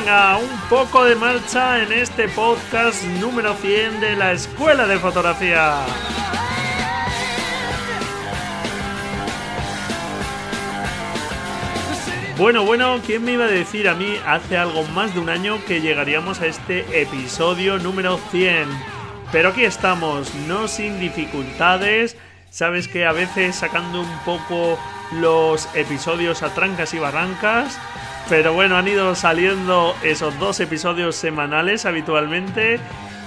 [0.00, 5.84] Venga, un poco de marcha en este podcast número 100 de la Escuela de Fotografía.
[12.38, 15.62] Bueno, bueno, ¿quién me iba a decir a mí hace algo más de un año
[15.66, 18.68] que llegaríamos a este episodio número 100?
[19.32, 22.16] Pero aquí estamos, no sin dificultades.
[22.48, 24.78] Sabes que a veces sacando un poco
[25.12, 27.78] los episodios a trancas y barrancas.
[28.30, 32.78] Pero bueno, han ido saliendo esos dos episodios semanales habitualmente.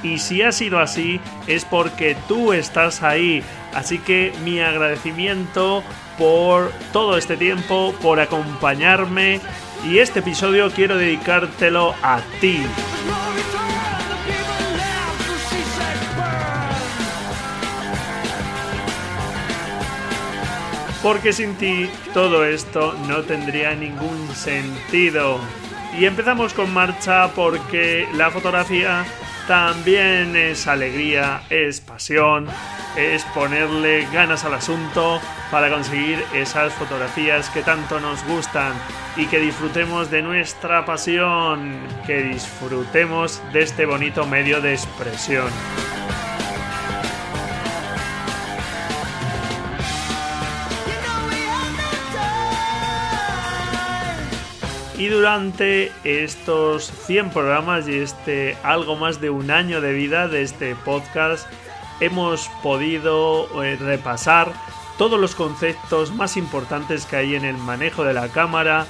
[0.01, 3.43] Y si ha sido así, es porque tú estás ahí.
[3.73, 5.83] Así que mi agradecimiento
[6.17, 9.41] por todo este tiempo, por acompañarme.
[9.85, 12.61] Y este episodio quiero dedicártelo a ti.
[21.03, 25.39] Porque sin ti todo esto no tendría ningún sentido.
[25.99, 29.05] Y empezamos con marcha porque la fotografía
[29.47, 32.47] también es alegría, es pasión,
[32.95, 35.19] es ponerle ganas al asunto
[35.51, 38.73] para conseguir esas fotografías que tanto nos gustan
[39.17, 45.49] y que disfrutemos de nuestra pasión, que disfrutemos de este bonito medio de expresión.
[55.03, 60.43] Y durante estos 100 programas y este algo más de un año de vida de
[60.43, 61.45] este podcast,
[61.99, 64.53] hemos podido eh, repasar
[64.97, 68.87] todos los conceptos más importantes que hay en el manejo de la cámara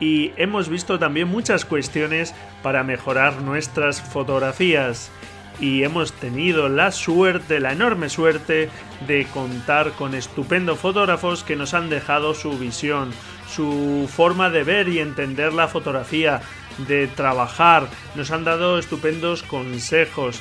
[0.00, 2.34] y hemos visto también muchas cuestiones
[2.64, 5.12] para mejorar nuestras fotografías.
[5.60, 8.68] Y hemos tenido la suerte, la enorme suerte
[9.06, 13.12] de contar con estupendos fotógrafos que nos han dejado su visión,
[13.54, 16.40] su forma de ver y entender la fotografía,
[16.88, 20.40] de trabajar, nos han dado estupendos consejos.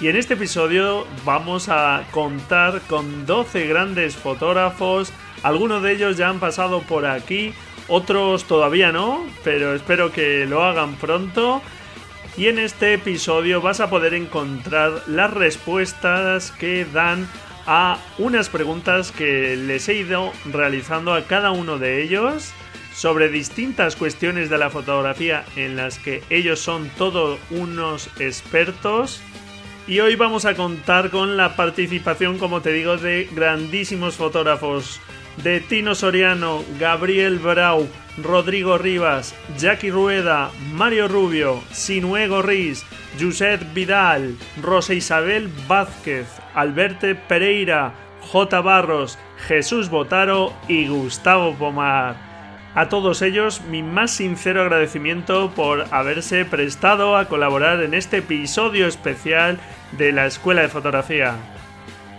[0.00, 6.28] Y en este episodio vamos a contar con 12 grandes fotógrafos, algunos de ellos ya
[6.28, 7.52] han pasado por aquí,
[7.88, 11.60] otros todavía no, pero espero que lo hagan pronto.
[12.36, 17.28] Y en este episodio vas a poder encontrar las respuestas que dan
[17.66, 22.52] a unas preguntas que les he ido realizando a cada uno de ellos
[22.94, 29.20] sobre distintas cuestiones de la fotografía en las que ellos son todos unos expertos.
[29.86, 35.00] Y hoy vamos a contar con la participación, como te digo, de grandísimos fotógrafos.
[35.42, 37.88] De Tino Soriano, Gabriel Brau,
[38.22, 42.84] Rodrigo Rivas, Jackie Rueda, Mario Rubio, Sinue Gorriz,
[43.20, 47.92] Josep Vidal, Rosa Isabel Vázquez, Alberte Pereira,
[48.32, 48.60] J.
[48.60, 52.16] Barros, Jesús Botaro y Gustavo Pomar.
[52.74, 58.88] A todos ellos mi más sincero agradecimiento por haberse prestado a colaborar en este episodio
[58.88, 59.58] especial
[59.92, 61.36] de la Escuela de Fotografía.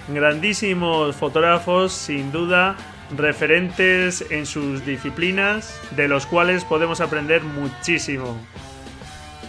[0.07, 2.77] Grandísimos fotógrafos, sin duda,
[3.17, 8.37] referentes en sus disciplinas, de los cuales podemos aprender muchísimo.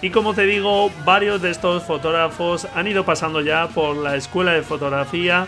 [0.03, 4.53] Y como te digo, varios de estos fotógrafos han ido pasando ya por la escuela
[4.53, 5.47] de fotografía,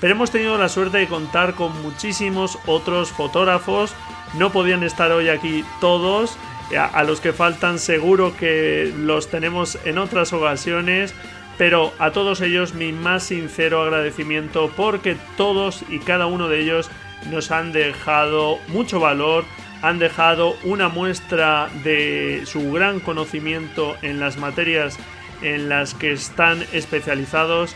[0.00, 3.94] pero hemos tenido la suerte de contar con muchísimos otros fotógrafos.
[4.34, 6.38] No podían estar hoy aquí todos,
[6.76, 11.14] a los que faltan seguro que los tenemos en otras ocasiones,
[11.58, 16.90] pero a todos ellos mi más sincero agradecimiento porque todos y cada uno de ellos
[17.30, 19.44] nos han dejado mucho valor,
[19.82, 24.98] han dejado una muestra de su gran conocimiento en las materias
[25.42, 27.74] en las que están especializados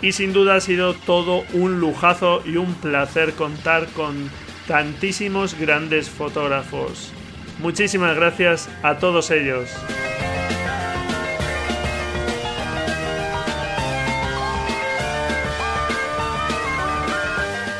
[0.00, 4.30] y sin duda ha sido todo un lujazo y un placer contar con
[4.66, 7.12] tantísimos grandes fotógrafos.
[7.60, 9.70] Muchísimas gracias a todos ellos.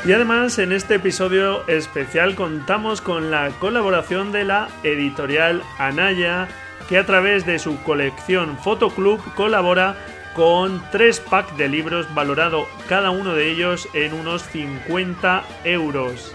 [0.05, 6.49] Y además en este episodio especial contamos con la colaboración de la editorial Anaya,
[6.89, 9.95] que a través de su colección Fotoclub colabora
[10.35, 16.35] con tres packs de libros valorado cada uno de ellos en unos 50 euros.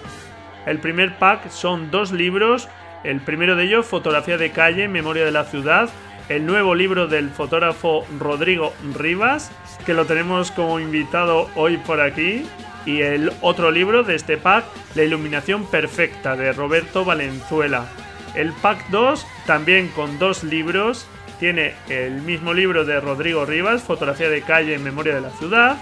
[0.66, 2.70] El primer pack son dos libros,
[3.04, 5.90] el primero de ellos Fotografía de calle, Memoria de la ciudad,
[6.30, 9.52] el nuevo libro del fotógrafo Rodrigo Rivas,
[9.86, 12.46] que lo tenemos como invitado hoy por aquí,
[12.88, 17.86] y el otro libro de este pack, La iluminación perfecta de Roberto Valenzuela.
[18.34, 21.06] El pack 2, también con dos libros,
[21.38, 25.78] tiene el mismo libro de Rodrigo Rivas, Fotografía de calle en memoria de la ciudad,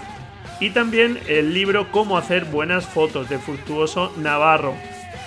[0.58, 4.74] y también el libro Cómo hacer buenas fotos de Fructuoso Navarro,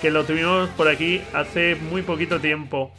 [0.02, 2.92] que lo tuvimos por aquí hace muy poquito tiempo.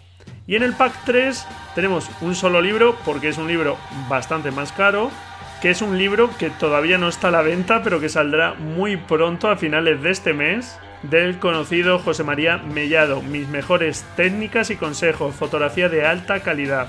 [0.48, 1.46] Y en el pack 3
[1.76, 3.78] tenemos un solo libro, porque es un libro
[4.10, 5.12] bastante más caro,
[5.62, 8.98] que es un libro que todavía no está a la venta, pero que saldrá muy
[8.98, 14.76] pronto a finales de este mes, del conocido José María Mellado, Mis mejores técnicas y
[14.76, 16.88] consejos, fotografía de alta calidad.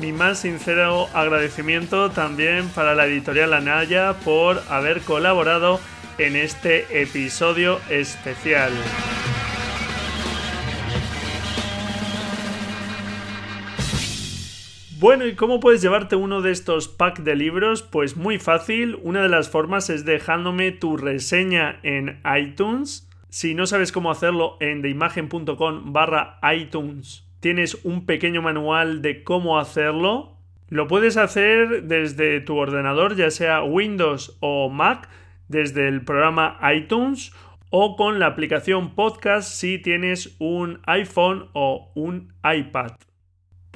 [0.00, 5.80] Mi más sincero agradecimiento también para la editorial Anaya por haber colaborado
[6.18, 8.72] en este episodio especial.
[15.00, 17.82] Bueno, ¿y cómo puedes llevarte uno de estos packs de libros?
[17.84, 18.98] Pues muy fácil.
[19.04, 23.08] Una de las formas es dejándome tu reseña en iTunes.
[23.28, 29.60] Si no sabes cómo hacerlo, en deimagen.com barra iTunes tienes un pequeño manual de cómo
[29.60, 30.36] hacerlo.
[30.68, 35.08] Lo puedes hacer desde tu ordenador, ya sea Windows o Mac,
[35.46, 37.32] desde el programa iTunes
[37.70, 43.07] o con la aplicación podcast si tienes un iPhone o un iPad.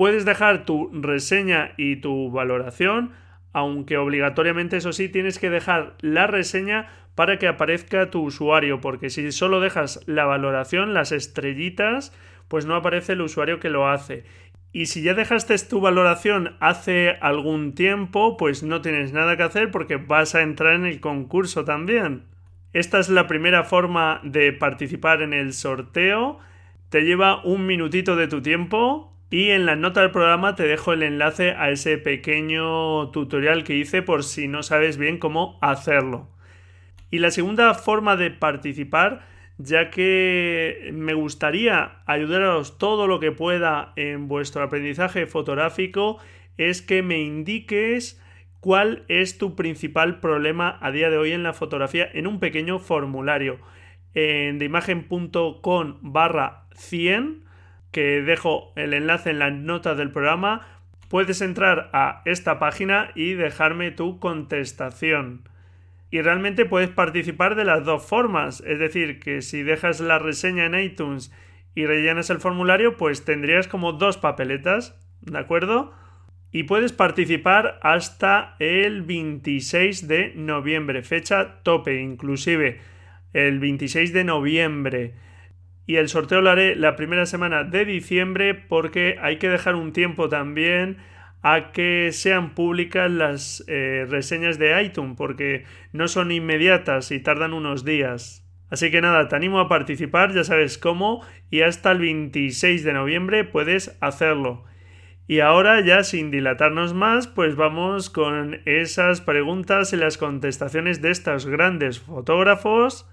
[0.03, 3.13] Puedes dejar tu reseña y tu valoración,
[3.53, 9.11] aunque obligatoriamente eso sí tienes que dejar la reseña para que aparezca tu usuario, porque
[9.11, 12.13] si solo dejas la valoración, las estrellitas,
[12.49, 14.25] pues no aparece el usuario que lo hace.
[14.73, 19.71] Y si ya dejaste tu valoración hace algún tiempo, pues no tienes nada que hacer
[19.71, 22.25] porque vas a entrar en el concurso también.
[22.73, 26.41] Esta es la primera forma de participar en el sorteo.
[26.89, 30.93] Te lleva un minutito de tu tiempo y en la nota del programa te dejo
[30.93, 36.29] el enlace a ese pequeño tutorial que hice por si no sabes bien cómo hacerlo.
[37.11, 39.27] Y la segunda forma de participar,
[39.57, 46.19] ya que me gustaría ayudaros todo lo que pueda en vuestro aprendizaje fotográfico,
[46.59, 48.23] es que me indiques
[48.61, 52.79] cuál es tu principal problema a día de hoy en la fotografía en un pequeño
[52.79, 53.61] formulario
[54.13, 57.51] en deimagen.com barra 100
[57.93, 60.67] que dejo el enlace en las notas del programa,
[61.09, 65.49] puedes entrar a esta página y dejarme tu contestación.
[66.11, 70.67] Y realmente puedes participar de las dos formas, es decir, que si dejas la reseña
[70.67, 71.31] en iTunes
[71.75, 75.93] y rellenas el formulario, pues tendrías como dos papeletas, ¿de acuerdo?
[76.51, 82.81] Y puedes participar hasta el 26 de noviembre, fecha tope, inclusive
[83.33, 85.15] el 26 de noviembre
[85.87, 89.93] y el sorteo lo haré la primera semana de diciembre porque hay que dejar un
[89.93, 90.99] tiempo también
[91.43, 97.53] a que sean públicas las eh, reseñas de iTunes porque no son inmediatas y tardan
[97.53, 98.47] unos días.
[98.71, 102.93] Así que nada, te animo a participar, ya sabes cómo, y hasta el 26 de
[102.95, 104.65] noviembre puedes hacerlo.
[105.27, 111.11] Y ahora ya sin dilatarnos más, pues vamos con esas preguntas y las contestaciones de
[111.11, 113.07] estos grandes fotógrafos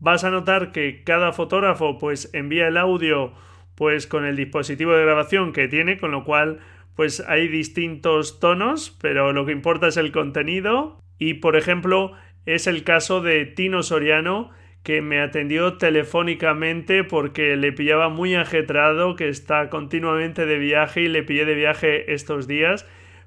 [0.00, 3.32] vas a notar que cada fotógrafo pues envía el audio
[3.74, 6.60] pues con el dispositivo de grabación que tiene, con lo cual
[6.94, 10.98] pues hay distintos tonos, pero lo que importa es el contenido.
[11.18, 12.12] Y por ejemplo
[12.46, 14.50] es el caso de Tino Soriano
[14.84, 21.08] que me atendió telefónicamente porque le pillaba muy ajetrado, que está continuamente de viaje y
[21.08, 22.86] le pillé de viaje estos días,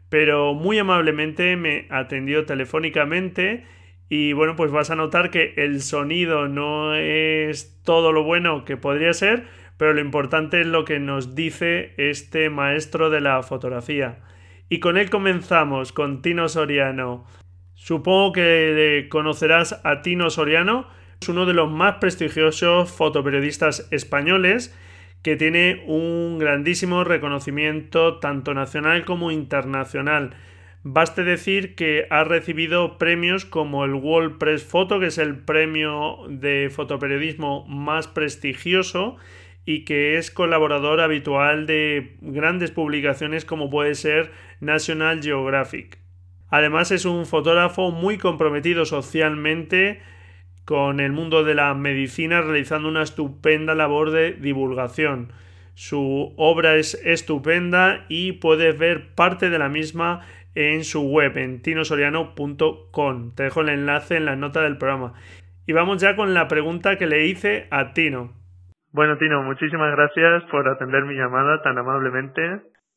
[0.10, 3.66] pero muy amablemente me atendió telefónicamente
[4.10, 8.78] y bueno, pues vas a notar que el sonido no es todo lo bueno que
[8.78, 9.46] podría ser,
[9.78, 14.20] pero lo importante es lo que nos dice este maestro de la fotografía.
[14.70, 17.26] Y con él comenzamos, con Tino Soriano.
[17.74, 20.88] Supongo que conocerás a Tino Soriano,
[21.22, 24.76] es uno de los más prestigiosos fotoperiodistas españoles
[25.22, 30.36] que tiene un grandísimo reconocimiento tanto nacional como internacional.
[30.90, 36.20] Baste decir que ha recibido premios como el World Press Photo, que es el premio
[36.30, 39.18] de fotoperiodismo más prestigioso
[39.66, 46.00] y que es colaborador habitual de grandes publicaciones como puede ser National Geographic.
[46.48, 50.00] Además es un fotógrafo muy comprometido socialmente
[50.64, 55.34] con el mundo de la medicina realizando una estupenda labor de divulgación.
[55.74, 60.22] Su obra es estupenda y puedes ver parte de la misma
[60.58, 63.36] en su web, en tinosoriano.com.
[63.36, 65.14] Te dejo el enlace en la nota del programa.
[65.68, 68.32] Y vamos ya con la pregunta que le hice a Tino.
[68.92, 72.42] Bueno, Tino, muchísimas gracias por atender mi llamada tan amablemente.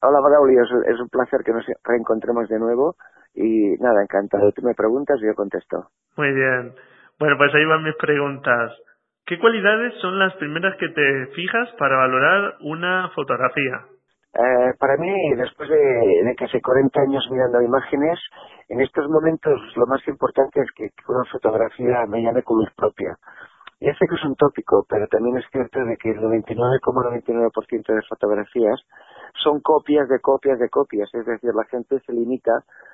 [0.00, 2.96] Hola, Braulio, es, un placer que nos reencontremos de nuevo.
[3.34, 4.52] Y nada, encantado.
[4.52, 5.90] Tú me preguntas y yo contesto.
[6.16, 6.72] Muy bien.
[7.18, 8.72] Bueno, pues ahí van mis preguntas.
[9.26, 13.84] ¿Qué cualidades son las primeras que te fijas para valorar una fotografía?
[14.32, 18.18] Eh, para mí, después de, casi 40 años mirando imágenes,
[18.68, 23.16] en estos momentos lo más importante es que una fotografía me llame con luz propia.
[23.80, 28.02] Ya sé que es un tópico, pero también es cierto de que el 99,99% de
[28.08, 28.78] fotografías
[29.42, 32.52] son copias de copias de copias, es decir, la gente se limita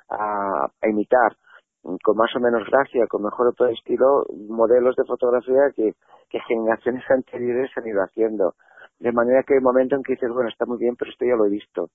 [0.09, 1.35] a, imitar
[2.03, 5.93] con más o menos gracia, con mejor o peor estilo, modelos de fotografía que
[6.47, 8.53] generaciones anteriores han ido haciendo.
[8.99, 11.25] De manera que hay un momento en que dices, bueno, está muy bien, pero esto
[11.25, 11.89] ya lo he visto.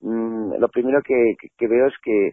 [0.00, 2.32] Mm, lo primero que, que, veo es que,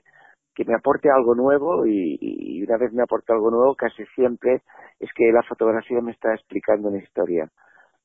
[0.53, 4.61] que me aporte algo nuevo y, una vez me aporta algo nuevo, casi siempre
[4.99, 7.49] es que la fotografía me está explicando una historia.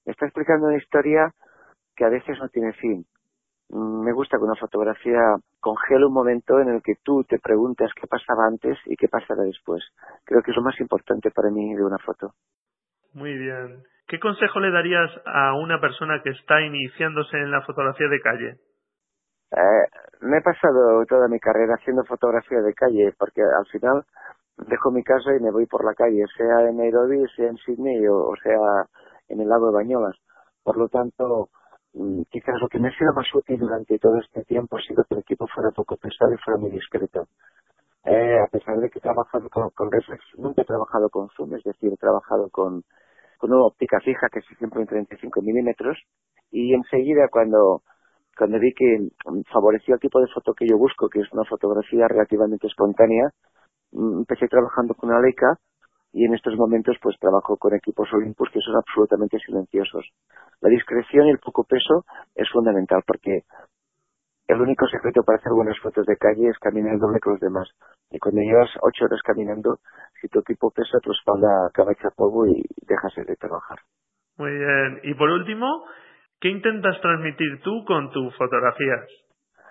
[0.05, 1.33] Me está explicando una historia
[1.95, 3.07] que a veces no tiene fin.
[3.69, 7.93] Mm, me gusta que una fotografía congele un momento en el que tú te preguntas
[7.95, 9.85] qué pasaba antes y qué pasará después.
[10.25, 12.35] Creo que es lo más importante para mí de una foto.
[13.15, 13.83] Muy bien.
[14.11, 18.57] ¿Qué consejo le darías a una persona que está iniciándose en la fotografía de calle?
[19.53, 19.87] Eh,
[20.23, 24.03] me he pasado toda mi carrera haciendo fotografía de calle porque al final
[24.67, 28.05] dejo mi casa y me voy por la calle, sea en Nairobi, sea en Sydney
[28.09, 28.59] o, sea
[29.29, 30.17] en el lago de Bañolas.
[30.65, 31.51] Por lo tanto,
[31.95, 35.05] mm, quizás lo que me ha sido más útil durante todo este tiempo ha sido
[35.05, 37.29] que el equipo fuera poco pesado y fuera muy discreto.
[38.05, 41.55] Eh, a pesar de que he trabajado con, con reflex, nunca he trabajado con zoom,
[41.55, 42.83] es decir, he trabajado con,
[43.41, 45.99] con una óptica fija que es siempre en 35 milímetros
[46.53, 47.83] y enseguida cuando
[48.37, 49.09] cuando vi que
[49.53, 53.29] favorecía el tipo de foto que yo busco, que es una fotografía relativamente espontánea,
[53.93, 55.59] mm, empecé trabajando con una Leica
[56.13, 60.09] y en estos momentos pues trabajo con equipos Olympus que son absolutamente silenciosos.
[60.61, 62.05] La discreción y el poco peso
[62.35, 63.43] es fundamental porque
[64.51, 67.41] el único secreto para hacer buenas fotos de calle es caminar el doble que los
[67.41, 67.69] demás.
[68.11, 69.79] Y cuando llevas ocho horas caminando,
[70.21, 73.79] si tu equipo pesa, tu espalda acaba hecha polvo y dejas de trabajar.
[74.37, 75.01] Muy bien.
[75.05, 75.85] Y por último,
[76.41, 79.05] ¿Qué intentas transmitir tú con tus fotografías?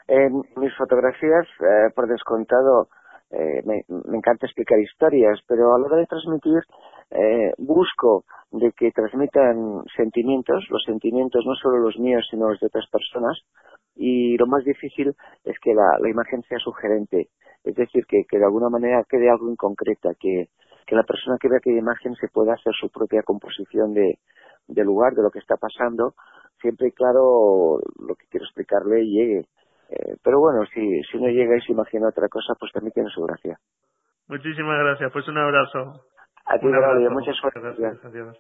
[0.08, 2.90] En mis fotografías, eh, por descontado,
[3.32, 3.82] eh, me,
[4.16, 6.62] encanta explicar historias, pero a la hora de transmitir
[7.10, 12.68] eh, busco de que transmitan sentimientos, los sentimientos no solo los míos, sino los de
[12.68, 13.42] otras personas,
[13.96, 17.30] y lo más difícil es que la, imagen sea sugerente,
[17.64, 20.50] es decir, que, de alguna manera quede algo en concreta, que,
[20.88, 24.20] que la persona que vea aquella imagen se pueda hacer su propia composición de,
[24.68, 26.14] de lugar, de lo que está pasando,
[26.62, 29.46] siempre claro lo que quiero explicarle llegue.
[29.90, 33.10] Eh, pero bueno, si, si no llega y se imagina otra cosa, pues también tiene
[33.10, 33.58] su gracia.
[34.28, 36.04] Muchísimas gracias, pues un abrazo.
[36.46, 38.40] A ti, muchas gracias.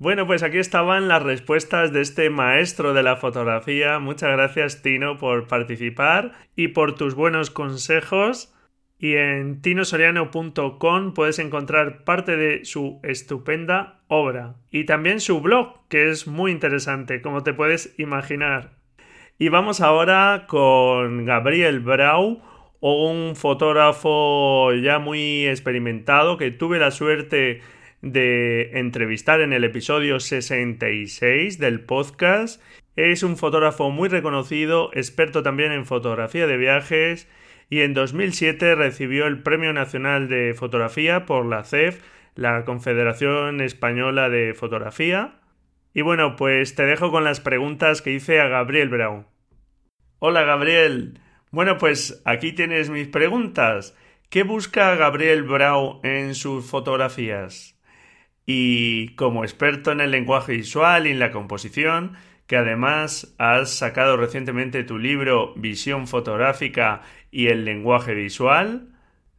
[0.00, 3.98] Bueno, pues aquí estaban las respuestas de este maestro de la fotografía.
[3.98, 8.50] Muchas gracias, Tino, por participar y por tus buenos consejos.
[8.98, 16.08] Y en tinosoriano.com puedes encontrar parte de su estupenda obra y también su blog, que
[16.08, 18.78] es muy interesante, como te puedes imaginar.
[19.38, 22.40] Y vamos ahora con Gabriel Brau,
[22.80, 27.60] un fotógrafo ya muy experimentado que tuve la suerte de
[28.02, 32.62] entrevistar en el episodio 66 del podcast.
[32.96, 37.28] Es un fotógrafo muy reconocido, experto también en fotografía de viajes
[37.68, 42.02] y en 2007 recibió el Premio Nacional de Fotografía por la CEF,
[42.34, 45.40] la Confederación Española de Fotografía.
[45.94, 49.26] Y bueno, pues te dejo con las preguntas que hice a Gabriel Brown.
[50.18, 51.20] Hola Gabriel.
[51.52, 53.96] Bueno, pues aquí tienes mis preguntas.
[54.28, 57.79] ¿Qué busca Gabriel Brau en sus fotografías?
[58.52, 62.16] Y como experto en el lenguaje visual y en la composición,
[62.48, 68.88] que además has sacado recientemente tu libro Visión fotográfica y el lenguaje visual,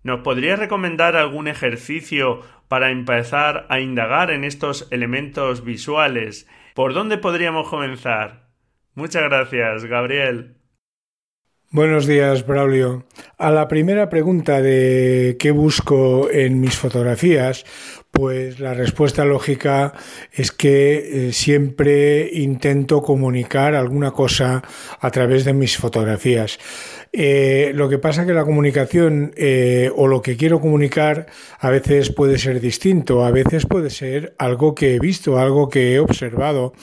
[0.04, 2.40] ¿nos podrías recomendar algún ejercicio
[2.70, 6.48] para empezar a indagar en estos elementos visuales?
[6.74, 8.48] ¿Por dónde podríamos comenzar?
[8.96, 10.56] Muchas gracias, Gabriel.
[11.74, 13.06] Buenos días, Braulio.
[13.38, 17.66] A la primera pregunta de qué busco en mis fotografías,
[18.12, 19.94] pues la respuesta lógica
[20.32, 24.62] es que eh, siempre intento comunicar alguna cosa
[25.00, 26.60] a través de mis fotografías.
[27.14, 31.28] Eh, lo que pasa que la comunicación eh, o lo que quiero comunicar
[31.60, 35.94] a veces puede ser distinto, a veces puede ser algo que he visto, algo que
[35.94, 36.74] he observado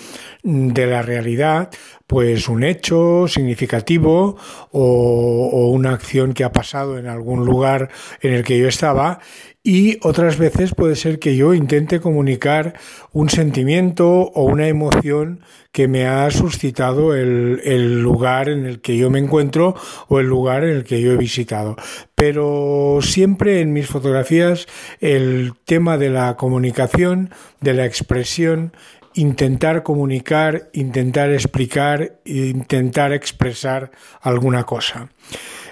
[0.42, 1.70] de la realidad,
[2.06, 4.37] pues un hecho significativo
[4.70, 7.90] o una acción que ha pasado en algún lugar
[8.23, 9.20] en el que yo estaba
[9.68, 12.72] y otras veces puede ser que yo intente comunicar
[13.12, 15.40] un sentimiento o una emoción
[15.72, 19.75] que me ha suscitado el, el, lugar en el que yo me encuentro
[20.08, 21.76] o el lugar en el que yo he visitado.
[22.14, 24.66] Pero siempre en mis fotografías
[25.00, 27.28] el tema de la comunicación,
[27.60, 28.72] de la expresión,
[29.12, 33.90] intentar comunicar, intentar explicar, intentar expresar
[34.22, 35.10] alguna cosa.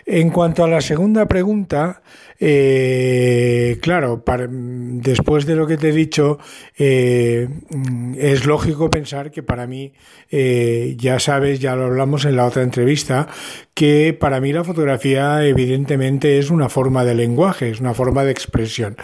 [0.09, 2.01] En cuanto a la segunda pregunta,
[2.39, 6.39] eh, claro, después de lo que te he dicho,
[6.79, 7.49] eh,
[8.17, 9.93] es lógico pensar que para mí,
[10.31, 13.27] eh, ya sabes, ya lo hablamos en la otra entrevista,
[13.75, 18.31] que para mí la fotografía evidentemente es una forma de lenguaje, es una forma de
[18.31, 18.97] expresión.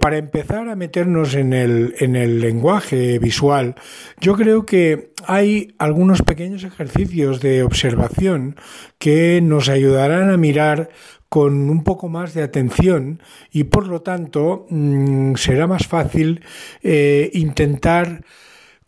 [0.00, 3.74] Para empezar a meternos en el, en el lenguaje visual,
[4.20, 8.56] yo creo que hay algunos pequeños ejercicios de observación
[8.98, 10.90] que nos ayudarán a mirar
[11.34, 16.42] con un poco más de atención y por lo tanto mm, será más fácil
[16.82, 18.22] eh, intentar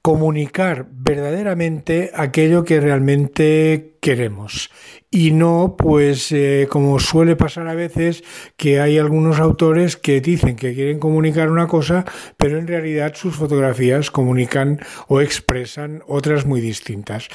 [0.01, 4.71] comunicar verdaderamente aquello que realmente queremos
[5.11, 8.25] y no, pues, eh, como suele pasar a veces,
[8.57, 12.05] que hay algunos autores que dicen que quieren comunicar una cosa,
[12.37, 17.29] pero en realidad sus fotografías comunican o expresan otras muy distintas.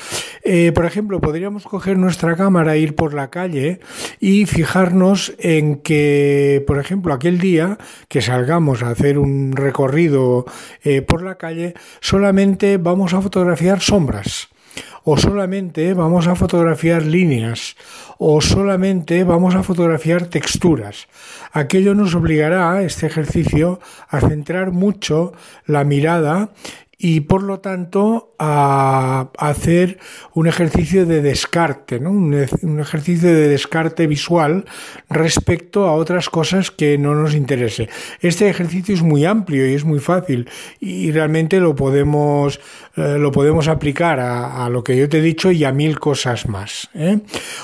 [0.43, 3.79] Eh, por ejemplo, podríamos coger nuestra cámara, ir por la calle
[4.19, 7.77] y fijarnos en que, por ejemplo, aquel día
[8.09, 10.45] que salgamos a hacer un recorrido
[10.83, 14.49] eh, por la calle, solamente vamos a fotografiar sombras
[15.03, 17.75] o solamente vamos a fotografiar líneas
[18.17, 21.07] o solamente vamos a fotografiar texturas.
[21.51, 25.33] Aquello nos obligará, este ejercicio, a centrar mucho
[25.65, 26.49] la mirada
[27.03, 29.98] y por lo tanto a hacer
[30.36, 32.12] un ejercicio de descarte, ¿no?
[32.12, 34.65] un, ejercicio de descarte visual
[35.10, 37.89] respecto a otras cosas que no nos interese.
[38.20, 40.48] Este ejercicio es muy amplio y es muy fácil
[40.79, 42.60] y realmente lo podemos,
[42.96, 46.48] eh, lo podemos aplicar a, lo que yo te he dicho y a mil cosas
[46.48, 46.88] más.
[46.93, 47.17] ¿eh?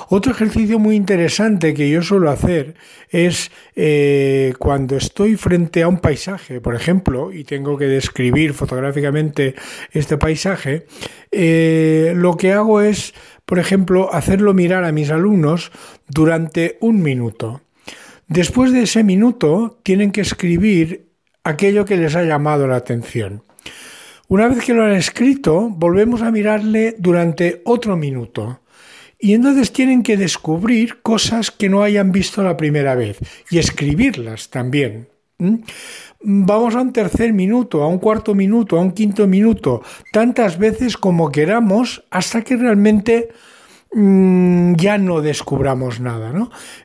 [0.10, 2.74] Otro ejercicio muy interesante que yo suelo hacer
[3.10, 9.53] es eh, cuando estoy frente a un paisaje, por ejemplo, y tengo que describir fotográficamente
[9.91, 10.87] este paisaje,
[11.29, 13.13] eh, lo que hago es,
[13.46, 15.72] por ejemplo, hacerlo mirar a mis alumnos
[16.07, 17.61] durante un minuto.
[18.27, 21.11] Después de ese minuto tienen que escribir
[21.44, 23.44] aquello que les ha llamado la atención.
[24.27, 28.61] Una vez que lo han escrito, volvemos a mirarle durante otro minuto.
[29.20, 33.18] Y entonces tienen que descubrir cosas que no hayan visto la primera vez
[33.50, 35.08] y escribirlas también.
[36.22, 40.98] Vamos a un tercer minuto, a un cuarto minuto, a un quinto minuto, tantas veces
[40.98, 43.30] como queramos hasta que realmente
[43.94, 46.34] mm, ya no descubramos nada.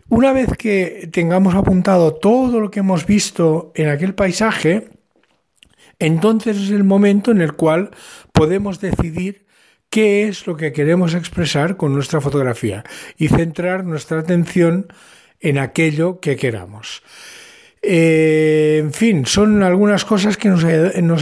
[0.08, 4.90] Una vez que tengamos apuntado todo lo que hemos visto en aquel paisaje,
[5.98, 7.90] entonces es el momento en el cual
[8.32, 9.46] podemos decidir
[9.92, 12.82] qué es lo que queremos expresar con nuestra fotografía
[13.18, 14.86] y centrar nuestra atención
[15.38, 17.02] en aquello que queramos.
[17.82, 20.64] Eh, en fin, son algunas cosas que nos,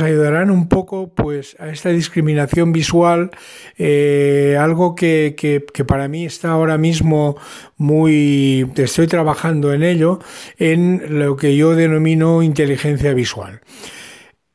[0.02, 3.32] ayudarán un poco pues, a esta discriminación visual,
[3.76, 7.36] eh, algo que, que, para mí está ahora mismo
[7.76, 10.20] muy, estoy trabajando en ello,
[10.58, 13.62] en lo que yo denomino inteligencia visual.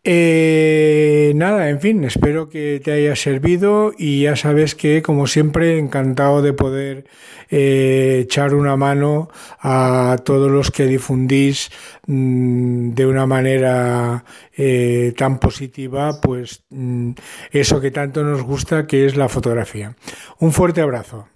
[0.07, 5.79] Eh, nada, en fin, espero que te haya servido y ya sabes que, como siempre,
[5.79, 7.05] encantado de poder
[7.49, 11.71] eh, echar una mano a todos los que difundís
[12.05, 14.23] mm, de una manera
[14.55, 17.13] eh, tan positiva, pues mm,
[17.51, 19.95] eso que tanto nos gusta, que es la fotografía.
[20.39, 21.27] Un fuerte abrazo.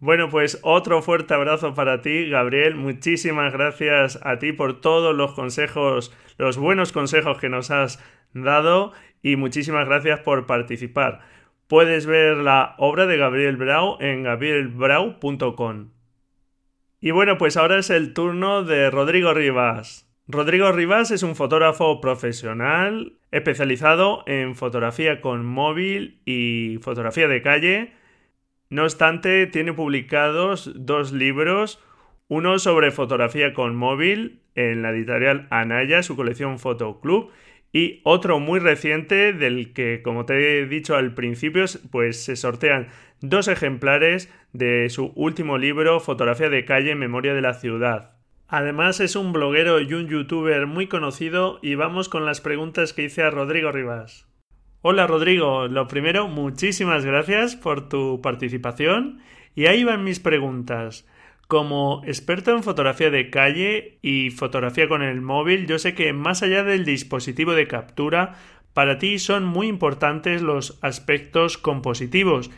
[0.00, 2.74] Bueno, pues otro fuerte abrazo para ti, Gabriel.
[2.74, 8.92] Muchísimas gracias a ti por todos los consejos, los buenos consejos que nos has dado
[9.22, 11.20] y muchísimas gracias por participar.
[11.68, 15.90] Puedes ver la obra de Gabriel Brau en gabrielbrau.com.
[17.02, 20.10] Y bueno, pues ahora es el turno de Rodrigo Rivas.
[20.26, 27.99] Rodrigo Rivas es un fotógrafo profesional especializado en fotografía con móvil y fotografía de calle
[28.70, 31.82] no obstante, tiene publicados dos libros,
[32.28, 37.30] uno sobre fotografía con móvil en la editorial Anaya, su colección Fotoclub,
[37.72, 42.88] y otro muy reciente del que, como te he dicho al principio, pues se sortean
[43.20, 48.12] dos ejemplares de su último libro, Fotografía de calle memoria de la ciudad.
[48.46, 53.04] Además es un bloguero y un youtuber muy conocido y vamos con las preguntas que
[53.04, 54.29] hice a Rodrigo Rivas.
[54.82, 59.18] Hola Rodrigo, lo primero, muchísimas gracias por tu participación
[59.54, 61.06] y ahí van mis preguntas.
[61.48, 66.42] Como experto en fotografía de calle y fotografía con el móvil, yo sé que más
[66.42, 68.36] allá del dispositivo de captura,
[68.72, 72.50] para ti son muy importantes los aspectos compositivos,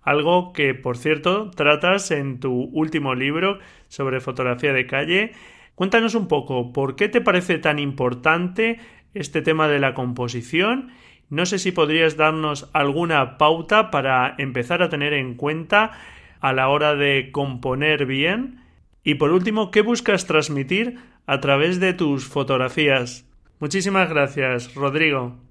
[0.00, 5.32] algo que por cierto tratas en tu último libro sobre fotografía de calle.
[5.74, 8.80] Cuéntanos un poco, ¿por qué te parece tan importante
[9.12, 10.92] este tema de la composición?
[11.30, 15.92] No sé si podrías darnos alguna pauta para empezar a tener en cuenta
[16.40, 18.64] a la hora de componer bien?
[19.04, 23.26] Y por último, ¿qué buscas transmitir a través de tus fotografías?
[23.60, 25.47] Muchísimas gracias, Rodrigo.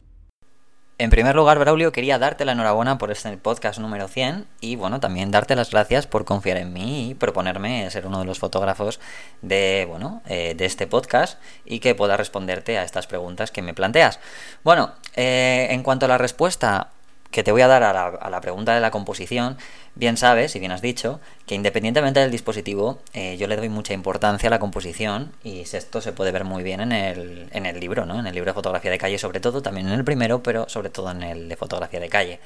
[1.00, 5.00] En primer lugar, Braulio, quería darte la enhorabuena por este podcast número 100 y bueno,
[5.00, 9.00] también darte las gracias por confiar en mí y proponerme ser uno de los fotógrafos
[9.44, 13.76] de, bueno, eh, de este podcast y que pueda responderte a estas preguntas que me
[13.76, 14.20] planteas.
[14.64, 16.90] Bueno, eh, en cuanto a la respuesta,
[17.38, 19.60] que te voy a dar a la, pregunta de la composición,
[19.94, 23.94] bien sabes, y bien has dicho, que independientemente del dispositivo, eh, yo le doy mucha
[23.94, 27.80] importancia a la composición y esto se puede ver muy bien en el, en el
[27.80, 28.20] libro, ¿no?
[28.20, 30.90] En el libro de fotografía de calle, sobre todo, también en el primero, pero sobre
[30.90, 32.40] todo en el de fotografía de calle.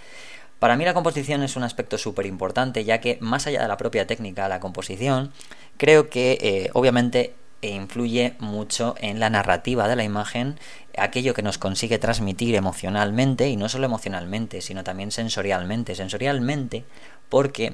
[0.60, 3.78] Para mí la composición es un aspecto súper importante, ya que más allá de la
[3.78, 5.32] propia técnica, la composición,
[5.78, 10.60] creo que eh, obviamente e influye mucho en la narrativa de la imagen,
[10.98, 15.96] aquello que nos consigue transmitir emocionalmente, y no solo emocionalmente, sino también sensorialmente.
[15.96, 16.84] Sensorialmente
[17.30, 17.74] porque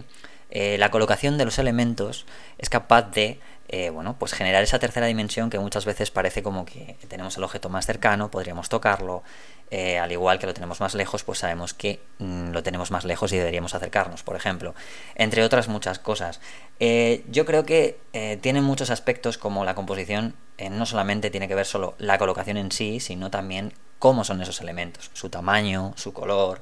[0.51, 2.25] eh, la colocación de los elementos
[2.57, 6.63] es capaz de eh, bueno, pues generar esa tercera dimensión que muchas veces parece como
[6.63, 9.23] que tenemos el objeto más cercano, podríamos tocarlo,
[9.71, 13.05] eh, al igual que lo tenemos más lejos, pues sabemos que mm, lo tenemos más
[13.05, 14.73] lejos y deberíamos acercarnos, por ejemplo,
[15.15, 16.39] entre otras muchas cosas.
[16.79, 17.99] Eh, yo creo que
[18.41, 20.35] tiene muchos aspectos como la composición,
[20.71, 24.59] no solamente tiene que ver solo la colocación en sí, sino también cómo son esos
[24.61, 26.61] elementos, su tamaño, su color,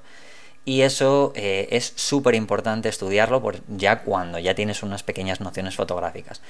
[0.65, 6.41] y eso es súper importante estudiarlo por ya cuando ya tienes unas pequeñas nociones fotográficas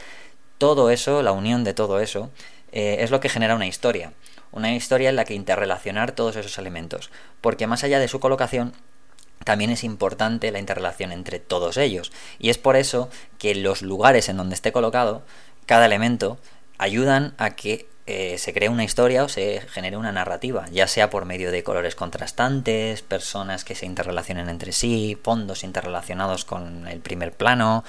[0.58, 2.30] todo eso, la unión de todo eso,
[2.72, 4.13] eh, es lo que genera una historia.
[4.56, 7.12] Una historia en la que interrelacionar todos esos elementos.
[7.41, 8.74] Porque más allá de su colocación,
[9.44, 12.12] también es importante la interrelación entre todos ellos.
[12.39, 15.24] Y es por eso que los lugares en donde esté colocado,
[15.65, 16.39] cada elemento,
[16.78, 21.10] ayudan a que eh, se cree una historia o se genere una narrativa, ya sea
[21.10, 27.00] por medio de colores contrastantes, personas que se interrelacionen entre sí, fondos interrelacionados con el
[27.00, 27.84] primer plano,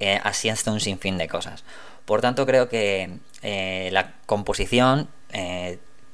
[0.00, 1.64] eh, así hasta un sinfín de cosas.
[2.04, 5.08] Por tanto, creo que eh, la composición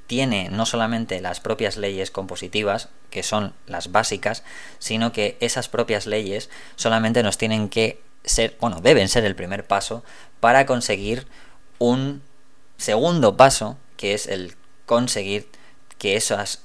[0.06, 4.42] tiene no solamente las propias leyes compositivas, que son las básicas,
[4.78, 9.66] sino que esas propias leyes solamente nos tienen que ser, bueno, deben ser el primer
[9.66, 10.04] paso
[10.40, 11.26] para conseguir
[11.78, 12.22] un
[12.76, 15.48] segundo paso, que es el conseguir
[15.98, 16.62] que esas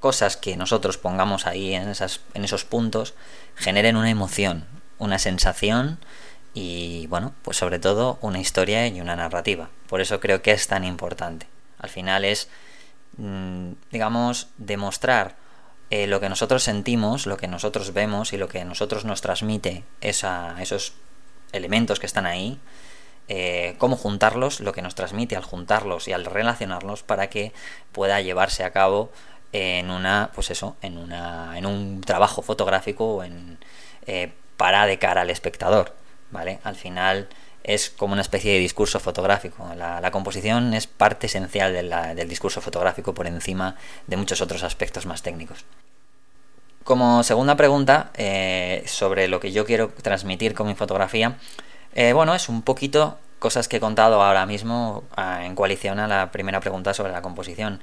[0.00, 3.14] cosas que nosotros pongamos ahí en, esas, en esos puntos
[3.54, 4.66] generen una emoción,
[4.98, 5.98] una sensación
[6.54, 9.70] y bueno, pues sobre todo una historia y una narrativa.
[9.88, 11.46] Por eso creo que es tan importante.
[11.78, 12.48] Al final es,
[13.90, 15.36] digamos, demostrar
[15.90, 19.84] eh, lo que nosotros sentimos, lo que nosotros vemos y lo que nosotros nos transmite
[20.00, 20.94] esa, esos
[21.52, 22.58] elementos que están ahí,
[23.28, 27.52] eh, cómo juntarlos, lo que nos transmite al juntarlos y al relacionarlos para que
[27.92, 29.12] pueda llevarse a cabo
[29.52, 33.58] en una, pues eso, en una, en un trabajo fotográfico o en
[34.06, 35.94] eh, para de cara al espectador.
[36.30, 36.58] ¿vale?
[36.64, 37.28] Al final
[37.64, 39.66] es como una especie de discurso fotográfico.
[39.76, 45.22] La, composición es parte esencial del discurso fotográfico por encima de muchos otros aspectos más
[45.22, 45.64] técnicos.
[46.84, 51.38] Como segunda pregunta eh, sobre lo que yo quiero transmitir con mi fotografía,
[51.94, 56.32] eh, bueno, es un poquito cosas que he contado ahora mismo en coalición a la
[56.32, 57.80] primera pregunta sobre la composición.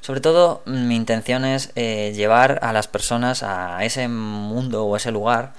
[0.00, 5.12] Sobre todo mi intención es eh, llevar a las personas a ese mundo o ese
[5.12, 5.52] lugar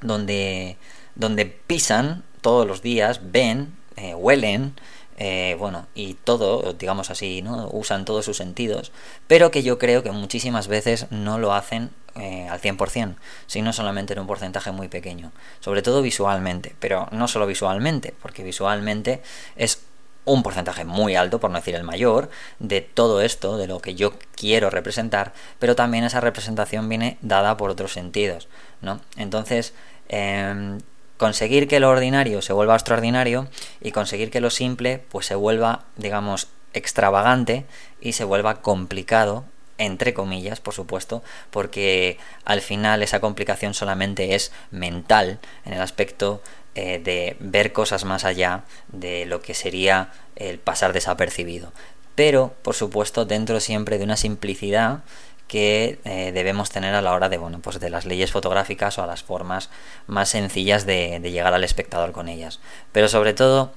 [0.00, 0.76] donde
[1.14, 4.74] donde pisan todos los días, ven, eh, huelen,
[5.18, 7.68] eh, bueno, y todo, digamos así, ¿no?
[7.72, 8.92] Usan todos sus sentidos,
[9.26, 13.14] pero que yo creo que muchísimas veces no lo hacen eh, al 100%,
[13.46, 18.42] sino solamente en un porcentaje muy pequeño, sobre todo visualmente, pero no solo visualmente, porque
[18.42, 19.22] visualmente
[19.56, 19.82] es
[20.24, 23.94] un porcentaje muy alto, por no decir el mayor, de todo esto, de lo que
[23.94, 28.48] yo quiero representar, pero también esa representación viene dada por otros sentidos,
[28.80, 29.00] ¿no?
[29.16, 29.74] Entonces,
[30.08, 30.78] em,
[31.22, 33.46] conseguir que lo ordinario se vuelva extraordinario
[33.80, 37.64] y conseguir que lo simple pues se vuelva, digamos, extravagante
[38.00, 39.44] y se vuelva complicado
[39.78, 46.42] entre comillas, por supuesto, porque al final esa complicación solamente es mental en el aspecto
[46.74, 51.72] eh, de ver cosas más allá de lo que sería el pasar desapercibido.
[52.16, 55.04] Pero, por supuesto, dentro siempre de una simplicidad
[55.52, 59.02] que eh, debemos tener a la hora de bueno pues de las leyes fotográficas o
[59.02, 59.68] a las formas
[60.06, 62.58] más sencillas de, llegar al espectador con ellas.
[62.90, 63.74] Pero sobre todo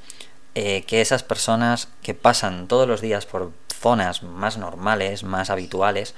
[0.54, 6.16] eh, que esas personas que pasan todos los días por zonas más normales más habituales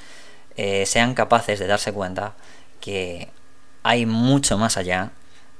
[0.58, 2.36] eh, sean capaces de darse cuenta
[2.80, 3.30] que
[3.82, 5.10] hay mucho más allá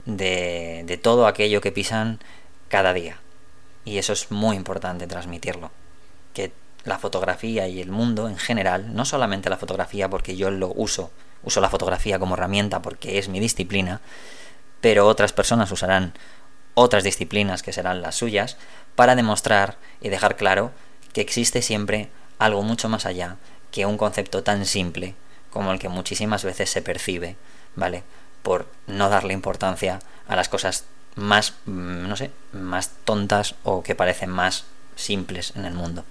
[0.06, 2.20] de, de todo aquello que pisan
[2.68, 3.18] cada día.
[3.84, 5.72] Y eso es muy importante transmitirlo
[6.36, 6.52] que
[6.88, 11.12] la fotografía y el mundo en general, no solamente la fotografía porque yo lo uso,
[11.44, 14.02] uso la fotografía como herramienta porque es mi disciplina,
[14.82, 16.14] pero otras personas usarán
[16.74, 18.58] otras disciplinas que serán las suyas
[18.96, 20.72] para demostrar y dejar claro
[21.14, 23.38] que existe siempre algo mucho más allá
[23.72, 25.16] que un concepto tan simple
[25.52, 27.36] como el que muchísimas veces se percibe,
[27.76, 28.04] ¿vale?
[28.44, 33.96] Por no darle importancia a las cosas más, mm, no sé, más tontas o que
[33.96, 36.06] parecen más simples en el mundo.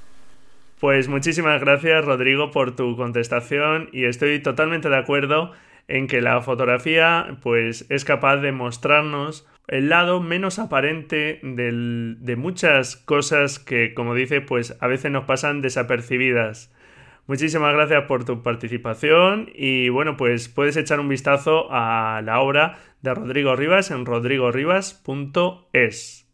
[0.79, 5.53] Pues muchísimas gracias Rodrigo por tu contestación y estoy totalmente de acuerdo
[5.89, 12.97] en que la fotografía pues es capaz de mostrarnos el lado menos aparente de muchas
[12.97, 16.71] cosas que como dice pues a veces nos pasan desapercibidas.
[17.27, 22.77] Muchísimas gracias por tu participación y bueno pues puedes echar un vistazo a la obra
[23.01, 26.26] de Rodrigo Rivas en rodrigorivas.es.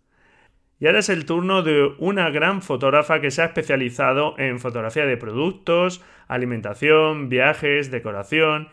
[0.83, 5.07] Y ahora es el turno de una gran fotógrafa que se ha especializado en fotografía
[5.07, 8.68] de productos, alimentación, viajes, decoración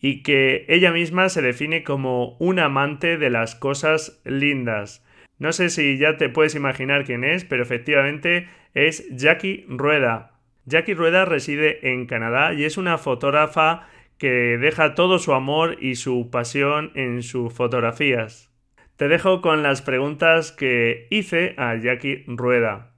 [0.00, 5.06] y que ella misma se define como un amante de las cosas lindas.
[5.38, 10.32] No sé si ya te puedes imaginar quién es, pero efectivamente es Jackie Rueda.
[10.64, 13.86] Jackie Rueda reside en Canadá y es una fotógrafa
[14.18, 18.51] que deja todo su amor y su pasión en sus fotografías.
[18.96, 22.92] Te dejo con las preguntas que hice a Jackie Rueda.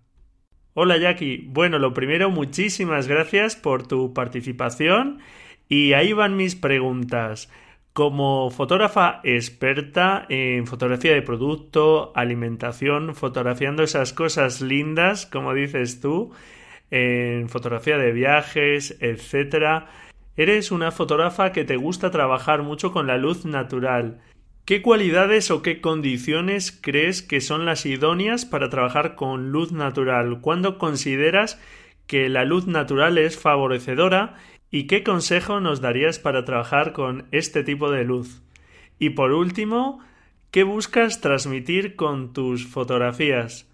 [0.74, 5.20] Hola Jackie, bueno, lo primero, muchísimas gracias por tu participación
[5.68, 7.48] y ahí van mis preguntas.
[7.92, 16.32] Como fotógrafa experta en fotografía de producto, alimentación, fotografiando esas cosas lindas, como dices tú,
[16.90, 19.84] en fotografía de viajes, etc.
[20.36, 24.20] Eres una fotógrafa que te gusta trabajar mucho con la luz natural.
[24.64, 30.40] ¿Qué cualidades o qué condiciones crees que son las idóneas para trabajar con luz natural?
[30.40, 31.60] ¿Cuándo consideras
[32.06, 34.36] que la luz natural es favorecedora?
[34.70, 38.40] ¿Y qué consejo nos darías para trabajar con este tipo de luz?
[38.98, 40.00] Y por último,
[40.50, 43.68] ¿qué buscas transmitir con tus fotografías?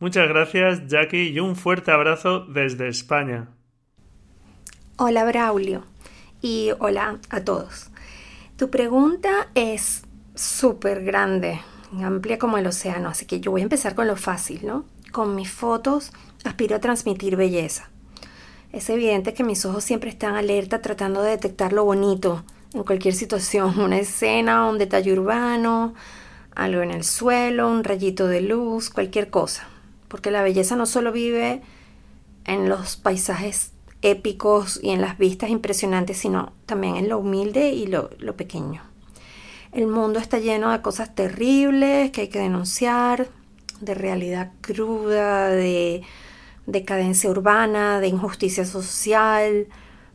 [0.00, 3.48] Muchas gracias, Jackie, y un fuerte abrazo desde España.
[4.98, 5.86] Hola, Braulio,
[6.42, 7.90] y hola a todos.
[8.58, 10.05] Tu pregunta es
[10.36, 11.60] súper grande,
[12.02, 14.84] amplia como el océano, así que yo voy a empezar con lo fácil, ¿no?
[15.12, 16.12] Con mis fotos
[16.44, 17.90] aspiro a transmitir belleza.
[18.72, 22.44] Es evidente que mis ojos siempre están alerta tratando de detectar lo bonito
[22.74, 25.94] en cualquier situación, una escena, un detalle urbano,
[26.54, 29.68] algo en el suelo, un rayito de luz, cualquier cosa.
[30.08, 31.62] Porque la belleza no solo vive
[32.44, 33.72] en los paisajes
[34.02, 38.82] épicos y en las vistas impresionantes, sino también en lo humilde y lo, lo pequeño.
[39.76, 43.28] El mundo está lleno de cosas terribles que hay que denunciar,
[43.82, 46.00] de realidad cruda, de
[46.64, 49.66] decadencia urbana, de injusticia social,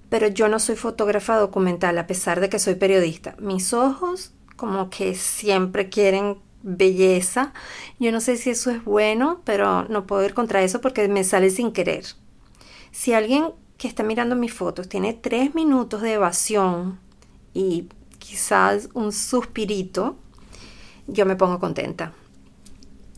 [0.09, 3.35] pero yo no soy fotógrafa documental a pesar de que soy periodista.
[3.37, 7.53] Mis ojos como que siempre quieren belleza.
[7.99, 11.23] Yo no sé si eso es bueno, pero no puedo ir contra eso porque me
[11.23, 12.05] sale sin querer.
[12.89, 16.99] Si alguien que está mirando mis fotos tiene tres minutos de evasión
[17.53, 17.89] y
[18.31, 20.15] quizás un suspirito,
[21.05, 22.13] yo me pongo contenta.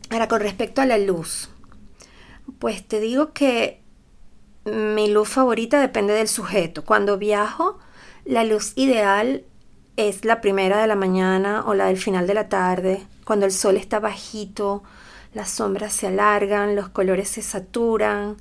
[0.09, 1.49] Ahora, con respecto a la luz,
[2.57, 3.79] pues te digo que
[4.65, 6.83] mi luz favorita depende del sujeto.
[6.83, 7.77] Cuando viajo,
[8.25, 9.43] la luz ideal
[9.97, 13.51] es la primera de la mañana o la del final de la tarde, cuando el
[13.51, 14.81] sol está bajito,
[15.35, 18.37] las sombras se alargan, los colores se saturan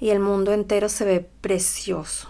[0.00, 2.28] y el mundo entero se ve precioso.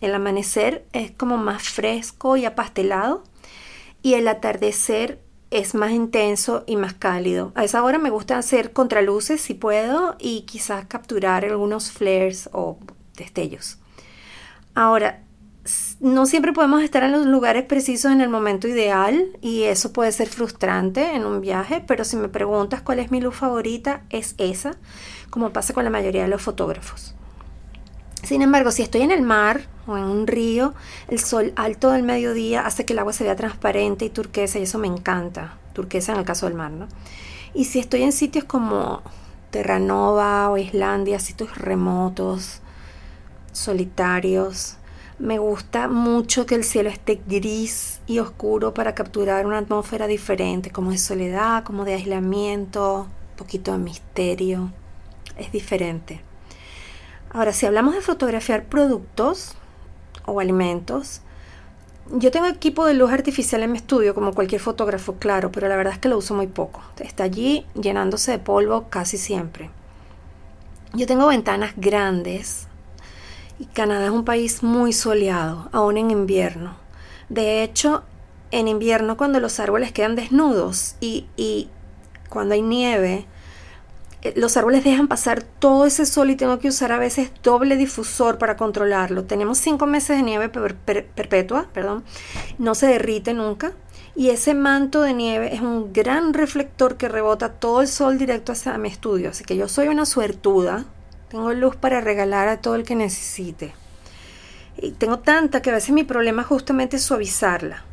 [0.00, 3.22] El amanecer es como más fresco y apastelado
[4.06, 7.50] y el atardecer es más intenso y más cálido.
[7.56, 12.78] A esa hora me gusta hacer contraluces si puedo y quizás capturar algunos flares o
[13.16, 13.78] destellos.
[14.76, 15.24] Ahora,
[15.98, 20.12] no siempre podemos estar en los lugares precisos en el momento ideal y eso puede
[20.12, 24.36] ser frustrante en un viaje, pero si me preguntas cuál es mi luz favorita, es
[24.38, 24.76] esa,
[25.30, 27.15] como pasa con la mayoría de los fotógrafos.
[28.26, 30.74] Sin embargo, si estoy en el mar o en un río,
[31.06, 34.62] el sol alto del mediodía hace que el agua se vea transparente y turquesa y
[34.62, 35.58] eso me encanta.
[35.74, 36.88] Turquesa en el caso del mar, ¿no?
[37.54, 39.02] Y si estoy en sitios como
[39.52, 42.62] Terranova o Islandia, sitios remotos,
[43.52, 44.76] solitarios,
[45.20, 50.72] me gusta mucho que el cielo esté gris y oscuro para capturar una atmósfera diferente,
[50.72, 54.72] como de soledad, como de aislamiento, un poquito de misterio.
[55.38, 56.22] Es diferente.
[57.36, 59.56] Ahora, si hablamos de fotografiar productos
[60.24, 61.20] o alimentos,
[62.10, 65.76] yo tengo equipo de luz artificial en mi estudio, como cualquier fotógrafo, claro, pero la
[65.76, 66.80] verdad es que lo uso muy poco.
[66.98, 69.68] Está allí llenándose de polvo casi siempre.
[70.94, 72.68] Yo tengo ventanas grandes
[73.58, 76.78] y Canadá es un país muy soleado, aún en invierno.
[77.28, 78.02] De hecho,
[78.50, 81.68] en invierno cuando los árboles quedan desnudos y, y
[82.30, 83.26] cuando hay nieve,
[84.36, 88.38] los árboles dejan pasar todo ese sol y tengo que usar a veces doble difusor
[88.38, 89.24] para controlarlo.
[89.24, 92.04] Tenemos cinco meses de nieve perpetua, perdón,
[92.58, 93.72] no se derrite nunca.
[94.14, 98.52] Y ese manto de nieve es un gran reflector que rebota todo el sol directo
[98.52, 99.30] hacia mi estudio.
[99.30, 100.86] Así que yo soy una suertuda.
[101.28, 103.74] Tengo luz para regalar a todo el que necesite.
[104.78, 107.84] Y tengo tanta que a veces mi problema es justamente suavizarla.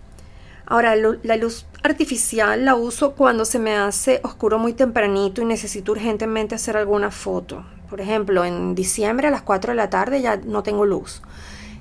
[0.65, 5.91] Ahora, la luz artificial la uso cuando se me hace oscuro muy tempranito y necesito
[5.91, 7.65] urgentemente hacer alguna foto.
[7.89, 11.21] Por ejemplo, en diciembre a las 4 de la tarde ya no tengo luz.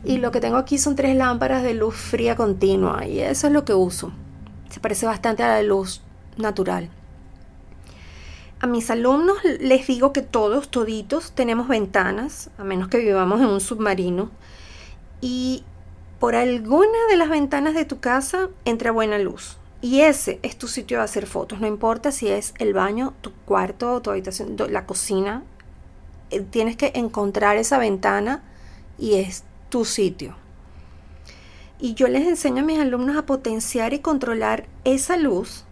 [0.04, 3.52] Y lo que tengo aquí son tres lámparas de luz fría continua y eso es
[3.52, 4.12] lo que uso.
[4.68, 6.02] Se parece bastante a la luz
[6.36, 6.90] natural.
[8.58, 13.46] A mis alumnos les digo que todos, toditos, tenemos ventanas, a menos que vivamos en
[13.46, 14.30] un submarino.
[15.20, 15.64] Y
[16.22, 19.58] por alguna de las ventanas de tu casa entra buena luz.
[19.80, 21.60] Y ese es tu sitio de hacer fotos.
[21.60, 25.42] No importa si es el baño, tu cuarto, tu habitación, la cocina.
[26.30, 28.44] Eh, tienes que encontrar esa ventana
[29.00, 30.36] y es tu sitio.
[31.80, 35.64] Y yo les enseño a mis alumnos a potenciar y controlar esa luz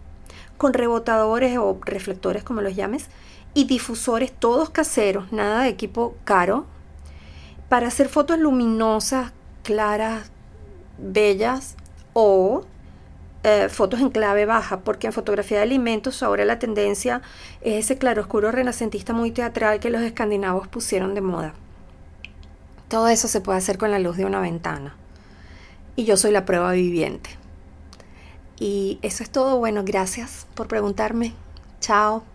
[0.57, 3.05] con rebotadores o reflectores, como los llames,
[3.53, 6.65] y difusores todos caseros, nada de equipo caro,
[7.69, 9.31] para hacer fotos luminosas,
[9.63, 10.29] claras,
[11.01, 11.75] bellas
[12.13, 12.63] o
[13.43, 17.21] eh, fotos en clave baja, porque en fotografía de alimentos ahora la tendencia
[17.61, 21.53] es ese claroscuro renacentista muy teatral que los escandinavos pusieron de moda.
[22.87, 24.95] Todo eso se puede hacer con la luz de una ventana.
[25.95, 27.29] Y yo soy la prueba viviente.
[28.59, 29.57] Y eso es todo.
[29.57, 31.33] Bueno, gracias por preguntarme.
[31.79, 32.30] Chao.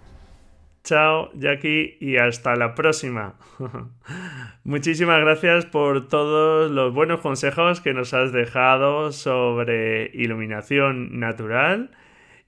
[0.87, 3.35] Chao, Jackie, y hasta la próxima.
[4.63, 11.91] Muchísimas gracias por todos los buenos consejos que nos has dejado sobre iluminación natural.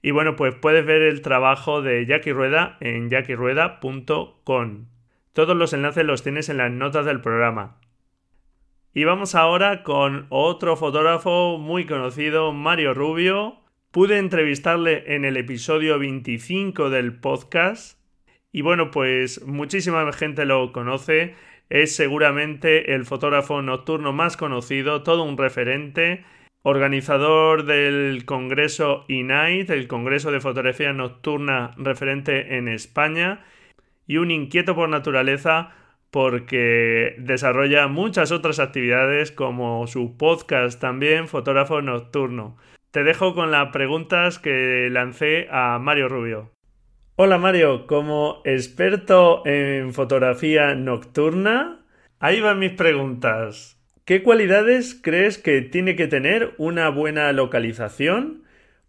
[0.01, 4.85] Y bueno, pues puedes ver el trabajo de Jackie Rueda en jackierueda.com.
[5.33, 7.75] Todos los enlaces los tienes en las notas del programa.
[8.93, 13.59] Y vamos ahora con otro fotógrafo muy conocido, Mario Rubio.
[13.91, 17.98] Pude entrevistarle en el episodio 25 del podcast
[18.51, 21.35] y bueno, pues muchísima gente lo conoce.
[21.69, 26.25] Es seguramente el fotógrafo nocturno más conocido, todo un referente,
[26.63, 33.45] organizador del Congreso INIGHT, el Congreso de Fotografía Nocturna referente en España,
[34.07, 35.71] y un inquieto por naturaleza
[36.09, 42.57] porque desarrolla muchas otras actividades como su podcast también, Fotógrafo Nocturno.
[42.89, 46.51] Te dejo con las preguntas que lancé a Mario Rubio.
[47.21, 51.81] Hola Mario, como experto en fotografía nocturna,
[52.17, 53.77] ahí van mis preguntas.
[54.05, 58.43] ¿Qué cualidades crees que tiene que tener una buena localización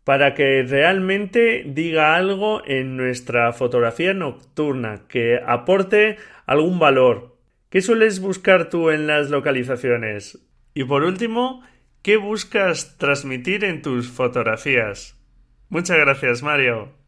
[0.05, 6.17] para que realmente diga algo en nuestra fotografía nocturna, que aporte
[6.47, 7.37] algún valor?
[7.69, 10.39] ¿Qué sueles buscar tú en las localizaciones?
[10.73, 11.65] Y por último,
[12.01, 15.21] ¿qué buscas transmitir en tus fotografías?
[15.69, 17.00] Muchas gracias, Mario.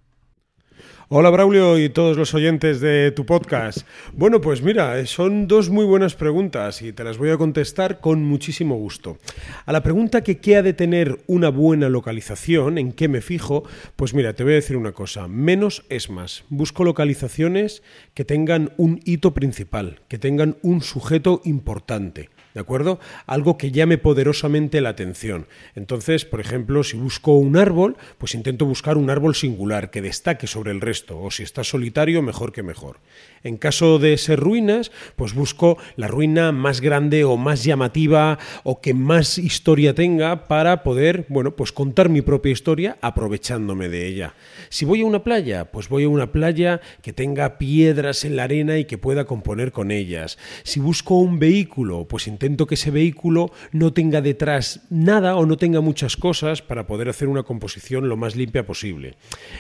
[1.15, 3.87] Hola Braulio y todos los oyentes de tu podcast.
[4.15, 8.25] Bueno, pues mira, son dos muy buenas preguntas y te las voy a contestar con
[8.25, 9.19] muchísimo gusto.
[9.67, 13.63] A la pregunta que qué ha de tener una buena localización, en qué me fijo,
[13.95, 16.45] pues mira, te voy a decir una cosa, menos es más.
[16.49, 17.83] Busco localizaciones
[18.15, 22.31] que tengan un hito principal, que tengan un sujeto importante.
[22.55, 23.01] ¿De acuerdo?
[23.27, 25.47] Algo que llame poderosamente la atención.
[25.75, 30.47] Entonces, por ejemplo, si busco un árbol, pues intento buscar un árbol singular que destaque
[30.47, 32.99] sobre el resto, o si está solitario, mejor que mejor.
[33.43, 38.81] En caso de ser ruinas, pues busco la ruina más grande o más llamativa o
[38.81, 44.35] que más historia tenga para poder, bueno, pues contar mi propia historia aprovechándome de ella.
[44.69, 48.45] Si voy a una playa, pues voy a una playa que tenga piedras en la
[48.45, 50.39] arena y que pueda componer con ellas.
[50.63, 55.57] Si busco un vehículo, pues intento que ese vehículo no tenga detrás nada o no
[55.57, 59.15] tenga muchas cosas para poder hacer una composición lo más limpia posible.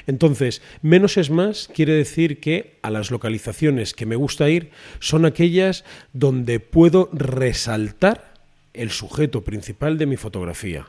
[0.06, 5.24] Entonces, menos es más quiere decir que a las localizaciones que me gusta ir son
[5.24, 8.34] aquellas donde puedo resaltar
[8.74, 10.86] el sujeto principal de mi fotografía.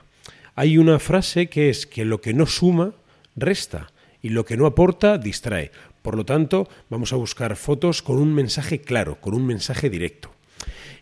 [0.55, 2.93] Hay una frase que es que lo que no suma,
[3.35, 3.91] resta,
[4.21, 5.71] y lo que no aporta, distrae.
[6.01, 10.31] Por lo tanto, vamos a buscar fotos con un mensaje claro, con un mensaje directo.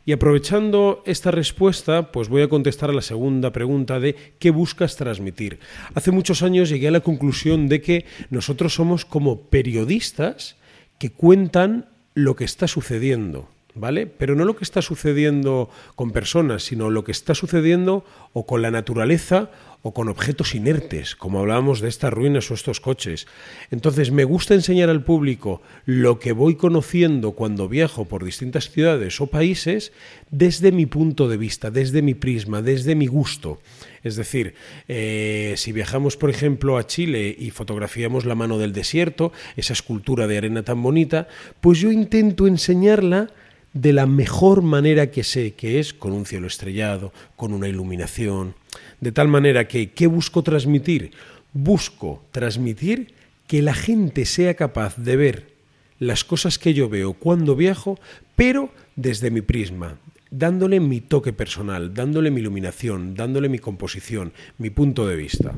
[0.06, 4.96] Y aprovechando esta respuesta, pues voy a contestar a la segunda pregunta de ¿qué buscas
[4.96, 5.60] transmitir?
[5.94, 10.56] Hace muchos años llegué a la conclusión de que nosotros somos como periodistas
[10.98, 11.86] que cuentan
[12.16, 13.48] lo que está sucediendo.
[13.76, 14.08] ¿Vale?
[14.08, 18.62] Pero no lo que está sucediendo con personas, sino lo que está sucediendo o con
[18.62, 19.50] la naturaleza
[19.84, 23.26] o con objetos inertes, como hablábamos de estas ruinas o estos coches.
[23.72, 29.20] Entonces, me gusta enseñar al público lo que voy conociendo cuando viajo por distintas ciudades
[29.22, 29.92] o países
[30.30, 33.60] desde mi punto de vista, desde mi prisma, desde mi gusto.
[34.04, 34.54] Es decir,
[34.88, 40.28] eh, si viajamos, por ejemplo, a Chile y fotografiamos la mano del desierto, esa escultura
[40.28, 41.28] de arena tan bonita,
[41.60, 43.30] pues yo intento enseñarla
[43.74, 48.56] de la mejor manera que sé, que es con un cielo estrellado, con una iluminación,
[49.00, 51.12] de tal manera que, ¿qué busco transmitir?
[51.54, 53.14] Busco transmitir
[53.48, 55.52] que la gente sea capaz de ver
[56.00, 58.00] las cosas que yo veo cuando viajo,
[58.36, 59.98] pero desde mi prisma,
[60.32, 65.54] dándole mi toque personal, dándole mi iluminación, dándole mi composición, mi punto de vista.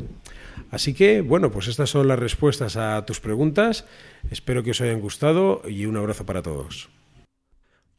[0.71, 3.85] Así que, bueno, pues estas son las respuestas a tus preguntas.
[4.31, 6.89] Espero que os hayan gustado y un abrazo para todos.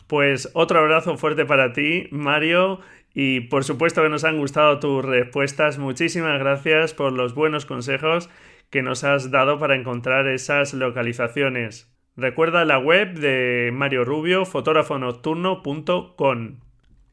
[0.07, 2.81] Pues otro abrazo fuerte para ti, Mario.
[3.15, 5.79] Y por supuesto que nos han gustado tus respuestas.
[5.79, 8.31] Muchísimas gracias por los buenos consejos
[8.71, 11.95] que nos has dado para encontrar esas localizaciones.
[12.17, 16.59] Recuerda la web de Mario Rubio, fotógrafonocturno.com.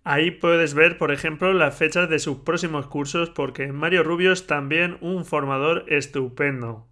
[0.04, 4.48] Ahí puedes ver, por ejemplo, las fechas de sus próximos cursos porque Mario Rubio es
[4.48, 6.88] también un formador estupendo.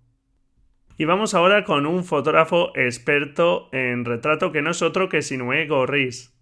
[0.99, 5.65] Y vamos ahora con un fotógrafo experto en retrato que no es otro que Sinué
[5.65, 6.37] Gorris.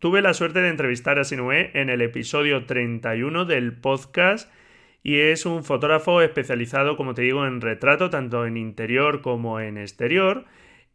[0.00, 4.52] Tuve la suerte de entrevistar a Sinué en el episodio 31 del podcast
[5.02, 9.78] y es un fotógrafo especializado, como te digo, en retrato, tanto en interior como en
[9.78, 10.44] exterior,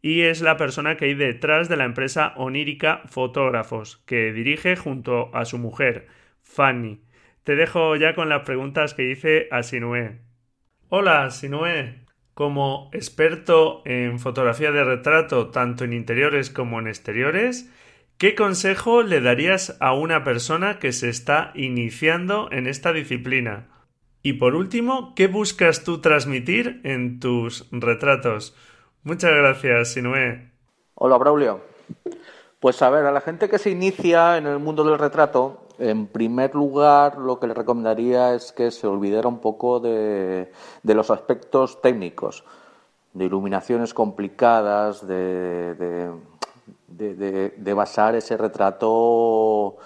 [0.00, 5.34] y es la persona que hay detrás de la empresa Onírica Fotógrafos, que dirige junto
[5.34, 6.06] a su mujer,
[6.44, 7.00] Fanny.
[7.42, 10.20] Te dejo ya con las preguntas que hice a Sinué.
[10.88, 12.07] Hola, Sinué.
[12.38, 17.68] Como experto en fotografía de retrato tanto en interiores como en exteriores,
[18.16, 23.66] ¿qué consejo le darías a una persona que se está iniciando en esta disciplina?
[24.22, 28.54] Y por último, ¿qué buscas tú transmitir en tus retratos?
[29.02, 30.52] Muchas gracias, Sinué.
[30.94, 31.60] Hola, Braulio.
[32.60, 36.06] Pues a ver, a la gente que se inicia en el mundo del retrato, en
[36.06, 40.50] primer lugar, lo que le recomendaría es que se olvidara un poco de,
[40.82, 42.44] los aspectos técnicos,
[43.12, 45.74] de iluminaciones complicadas, de,
[46.88, 49.76] de, basar ese retrato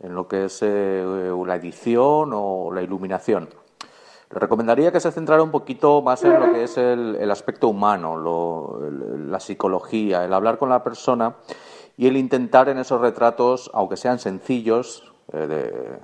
[0.00, 3.48] en lo que es eh, la edición o la iluminación.
[4.30, 8.80] Le recomendaría que se centrara un poquito más en lo que es el, aspecto humano,
[9.28, 11.36] la psicología, el hablar con la persona
[11.96, 15.98] y el intentar en esos retratos, aunque sean sencillos, eh,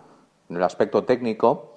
[0.48, 1.74] en el aspecto técnico,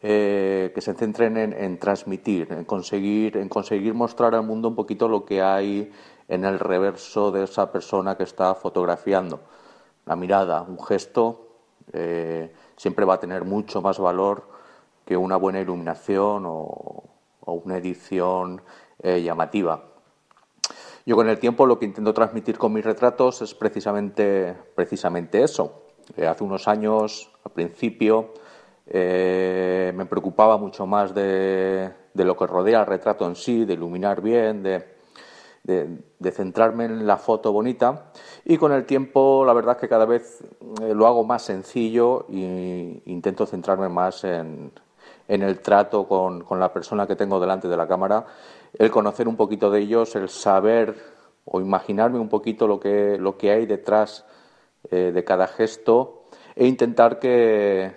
[0.00, 5.08] eh, que se centren en, transmitir, en conseguir, en conseguir mostrar al mundo un poquito
[5.08, 5.90] lo que hay
[6.28, 9.40] en el reverso de esa persona que está fotografiando.
[10.04, 11.48] La mirada, un gesto,
[11.92, 14.48] eh, siempre va a tener mucho más valor
[15.04, 17.02] que una buena iluminación o,
[17.40, 18.60] una edición
[19.04, 19.84] llamativa.
[21.04, 25.85] Yo con el tiempo lo que intento transmitir con mis retratos es precisamente, precisamente eso,
[26.16, 28.32] eh, hace unos años, al principio,
[28.86, 34.20] eh, me preocupaba mucho más de, lo que rodea el retrato en sí, de iluminar
[34.20, 34.94] bien, de,
[36.30, 38.12] centrarme en la foto bonita.
[38.44, 40.44] Y con el tiempo, la verdad es que cada vez
[40.82, 44.70] eh, lo hago más sencillo e intento centrarme más en,
[45.28, 48.24] el trato con, la persona que tengo delante de la cámara,
[48.78, 50.94] el conocer un poquito de ellos, el saber
[51.44, 54.24] o imaginarme un poquito lo que, lo que hay detrás
[54.90, 57.92] eh, de cada gesto e intentar que,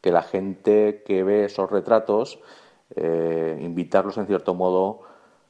[0.00, 2.38] que, la gente que ve esos retratos,
[2.96, 5.02] eh, invitarlos en cierto modo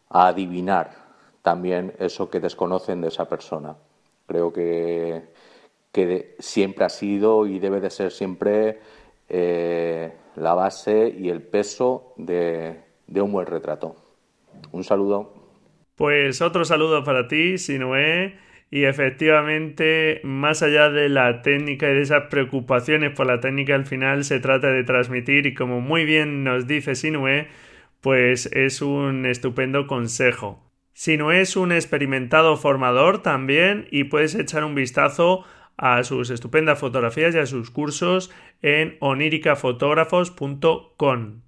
[0.08, 1.02] a adivinar
[1.42, 3.76] también eso que desconocen de esa persona.
[4.26, 5.24] Creo que,
[5.90, 8.80] que siempre ha sido y debe de ser siempre
[9.28, 13.96] eh, la base y el peso de, de un buen retrato.
[14.70, 15.34] Un saludo.
[15.96, 18.38] Pues otro saludo para ti, Sinué.
[18.72, 23.84] Y efectivamente, más allá de la técnica y de esas preocupaciones por la técnica, al
[23.84, 27.48] final se trata de transmitir y como muy bien nos dice Sinue,
[28.00, 30.72] pues es un estupendo consejo.
[30.94, 35.44] Sinue es un experimentado formador también y puedes echar un vistazo
[35.76, 41.42] a sus estupendas fotografías y a sus cursos en oniricafotógrafos.com.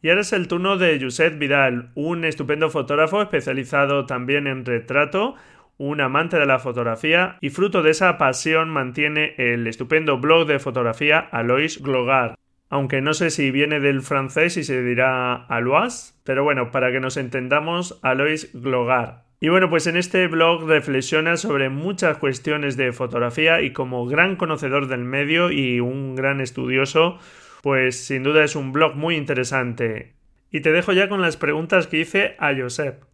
[0.00, 5.34] Y ahora es el turno de Josep Vidal, un estupendo fotógrafo especializado también en retrato,
[5.78, 10.58] un amante de la fotografía y fruto de esa pasión mantiene el estupendo blog de
[10.58, 12.34] fotografía Alois Glogar.
[12.68, 17.00] Aunque no sé si viene del francés y se dirá Alois, pero bueno, para que
[17.00, 19.26] nos entendamos, Alois Glogar.
[19.38, 24.36] Y bueno, pues en este blog reflexiona sobre muchas cuestiones de fotografía y como gran
[24.36, 27.18] conocedor del medio y un gran estudioso,
[27.62, 30.14] pues sin duda es un blog muy interesante.
[30.50, 33.05] Y te dejo ya con las preguntas que hice a Josep.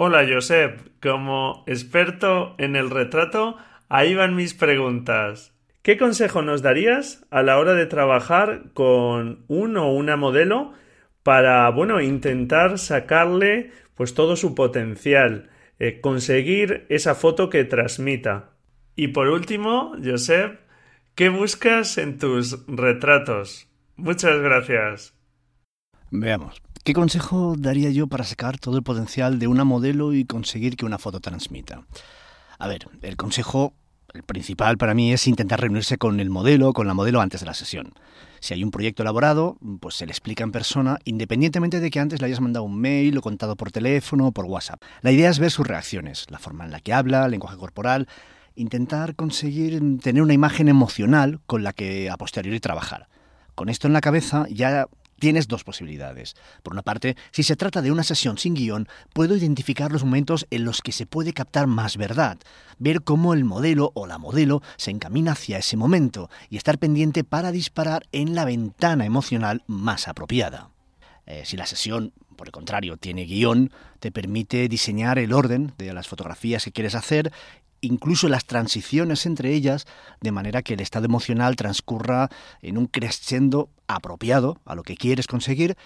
[0.00, 3.56] Hola Josep, como experto en el retrato,
[3.88, 5.52] ahí van mis preguntas.
[5.82, 10.72] ¿Qué consejo nos darías a la hora de trabajar con uno o una modelo
[11.24, 18.50] para, bueno, intentar sacarle pues todo su potencial, eh, conseguir esa foto que transmita?
[18.94, 20.60] Y por último, Josep,
[21.16, 23.68] ¿qué buscas en tus retratos?
[23.96, 25.18] Muchas gracias.
[26.12, 26.62] Veamos.
[26.88, 30.86] ¿Qué consejo daría yo para sacar todo el potencial de una modelo y conseguir que
[30.86, 31.82] una foto transmita?
[32.58, 33.74] A ver, el consejo
[34.14, 37.46] el principal para mí es intentar reunirse con el modelo, con la modelo antes de
[37.46, 37.92] la sesión.
[38.40, 42.22] Si hay un proyecto elaborado, pues se le explica en persona, independientemente de que antes
[42.22, 44.82] le hayas mandado un mail o contado por teléfono o por WhatsApp.
[45.02, 48.08] La idea es ver sus reacciones, la forma en la que habla, el lenguaje corporal,
[48.54, 53.08] intentar conseguir tener una imagen emocional con la que a posteriori trabajar.
[53.54, 54.86] Con esto en la cabeza ya
[55.18, 56.36] tienes dos posibilidades.
[56.62, 60.46] Por una parte, si se trata de una sesión sin guion, puedo identificar los momentos
[60.50, 62.38] en los que se puede captar más verdad,
[62.78, 67.24] ver cómo el modelo o la modelo se encamina hacia ese momento y estar pendiente
[67.24, 70.70] para disparar en la ventana emocional más apropiada.
[71.26, 75.92] Eh, si la sesión, por el contrario, tiene guion, te permite diseñar el orden de
[75.92, 77.32] las fotografías que quieres hacer
[77.80, 79.86] incluso las transiciones entre ellas,
[80.20, 82.28] de manera que el estado emocional transcurra
[82.62, 85.76] en un crescendo apropiado a lo que quieres conseguir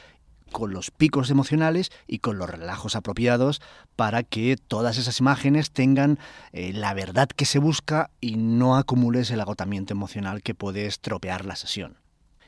[0.53, 3.61] con los picos emocionales y con los relajos apropiados
[3.97, 6.19] para que todas esas imágenes tengan
[6.53, 11.45] eh, la verdad que se busca y no acumules el agotamiento emocional que puede estropear
[11.47, 12.02] la sesión.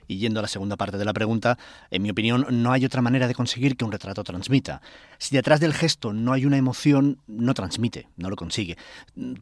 [0.08, 1.58] Y yendo a la segunda parte de la pregunta,
[1.90, 4.82] en mi opinión, no hay otra manera de conseguir que un retrato transmita.
[5.18, 8.76] Si detrás del gesto no hay una emoción, no transmite, no lo consigue.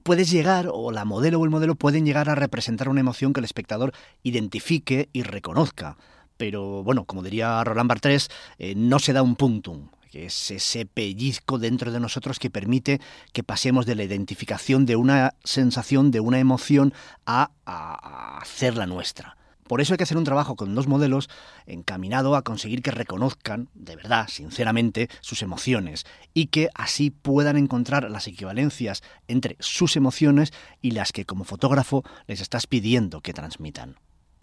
[0.03, 3.41] Puedes llegar, o la modelo o el modelo pueden llegar a representar una emoción que
[3.41, 3.93] el espectador
[4.23, 5.97] identifique y reconozca.
[6.37, 10.85] Pero bueno, como diría Roland Barthes, eh, no se da un puntum que es ese
[10.85, 13.01] pellizco dentro de nosotros que permite
[13.33, 16.93] que pasemos de la identificación de una sensación, de una emoción,
[17.25, 19.39] a, a hacerla nuestra.
[19.67, 21.31] Por eso hay que hacer un trabajo con dos modelos
[21.67, 26.05] encaminado a conseguir que reconozcan, de verdad, sinceramente, sus emociones
[26.35, 32.03] y que así puedan encontrar las equivalencias entre sus emociones y las que como fotógrafo
[32.27, 33.97] les estás pidiendo que transmitan.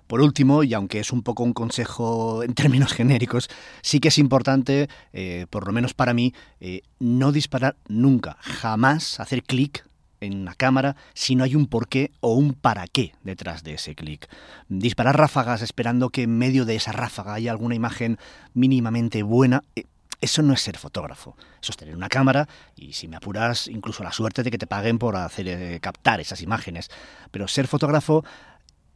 [0.09, 3.47] Por último, y aunque es un poco un consejo en términos genéricos,
[3.83, 9.19] sí que es importante, eh, por lo menos para mí, eh, no disparar nunca, jamás
[9.19, 9.85] hacer clic
[10.21, 13.95] en la cámara si no hay un porqué o un para qué detrás de ese
[13.95, 14.27] clic.
[14.67, 18.17] Disparar ráfagas esperando que en medio de esa ráfaga haya alguna imagen
[18.53, 19.85] mínimamente buena, eh,
[20.21, 21.35] eso no es ser fotógrafo.
[21.61, 24.67] Eso es tener una cámara y si me apuras, incluso la suerte de que te
[24.67, 26.89] paguen por hacer eh, captar esas imágenes.
[27.31, 28.25] Pero ser fotógrafo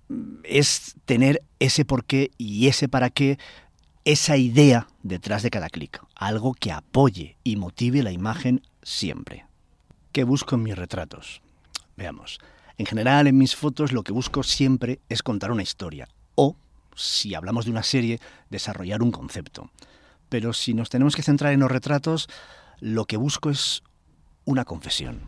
[0.09, 3.37] mm, es tener ese porqué y ese para qué,
[4.05, 9.45] esa idea detrás de cada clic, algo que apoye y motive la imagen siempre.
[10.13, 11.41] ¿Qué busco en mis retratos?
[11.97, 12.37] Veamos.
[12.77, 16.55] En general, en mis fotos lo que busco siempre es contar una historia o,
[16.95, 18.19] si hablamos de una serie,
[18.51, 19.71] desarrollar un concepto.
[20.29, 22.27] Pero si nos tenemos que centrar en los retratos,
[22.79, 23.81] lo que busco es
[24.45, 25.21] una confesión.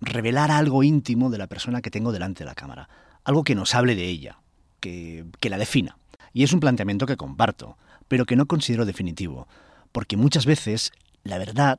[0.00, 2.88] Revelar algo íntimo de la persona que tengo delante de la cámara.
[3.22, 4.40] Algo que nos hable de ella,
[4.80, 5.98] que, que la defina.
[6.32, 9.46] Y es un planteamiento que comparto, pero que no considero definitivo,
[9.92, 10.90] porque muchas veces
[11.22, 11.78] la verdad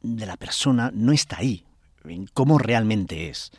[0.00, 1.64] de la persona no está ahí,
[2.04, 3.50] en cómo realmente es.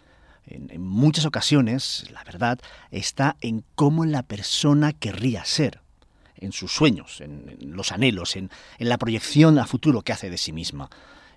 [0.46, 2.60] En, muchas ocasiones, la verdad,
[2.92, 5.82] está en cómo la persona querría ser,
[6.36, 10.52] en sus sueños, en, los anhelos, en, la proyección a futuro que hace de sí
[10.52, 10.90] misma.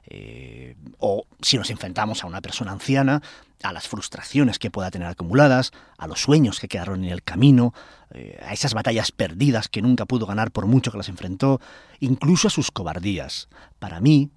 [0.06, 3.22] Eh, o si nos enfrentamos a una persona anciana,
[3.62, 7.72] a las frustraciones que pueda tener acumuladas, a los sueños que quedaron en el camino,
[8.10, 11.60] eh, a esas batallas perdidas que nunca pudo ganar por mucho que las enfrentó,
[12.00, 13.48] incluso a sus cobardías.
[13.78, 14.30] Para mí,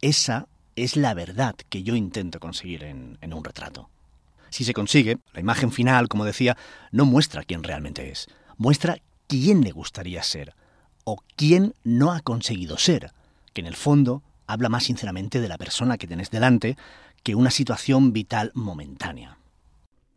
[0.00, 0.48] esa
[0.84, 3.90] es la verdad que yo intento conseguir en, un retrato.
[4.50, 6.56] Si se consigue, la imagen final, como decía,
[6.90, 10.54] no muestra quién realmente es, muestra quién le gustaría ser
[11.04, 13.12] o quién no ha conseguido ser,
[13.52, 16.76] que en el fondo habla más sinceramente de la persona que tenés delante
[17.22, 19.36] que una situación vital momentánea.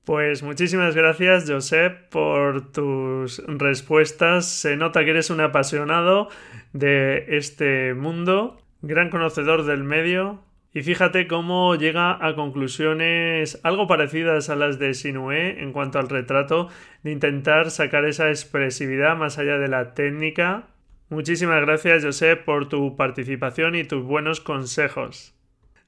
[0.05, 4.45] Pues muchísimas gracias, Josep, por tus respuestas.
[4.45, 6.27] Se nota que eres un apasionado
[6.73, 10.43] de este mundo, gran conocedor del medio,
[10.73, 16.09] y fíjate cómo llega a conclusiones algo parecidas a las de Sinué en cuanto al
[16.09, 16.69] retrato,
[17.03, 20.69] de intentar sacar esa expresividad más allá de la técnica.
[21.09, 25.35] Muchísimas gracias, José, por tu participación y tus buenos consejos.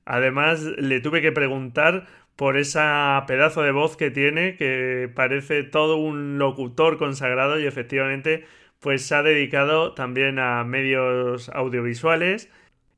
[0.06, 2.06] Además, le tuve que preguntar
[2.36, 8.46] por esa pedazo de voz que tiene, que parece todo un locutor consagrado y efectivamente
[8.80, 12.52] pues se ha dedicado también a medios audiovisuales.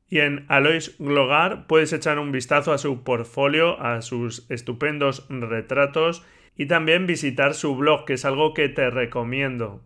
[0.09, 6.25] Y en Alois Glogar puedes echar un vistazo a su portfolio, a sus estupendos retratos
[6.55, 9.83] y también visitar su blog, que es algo que te recomiendo.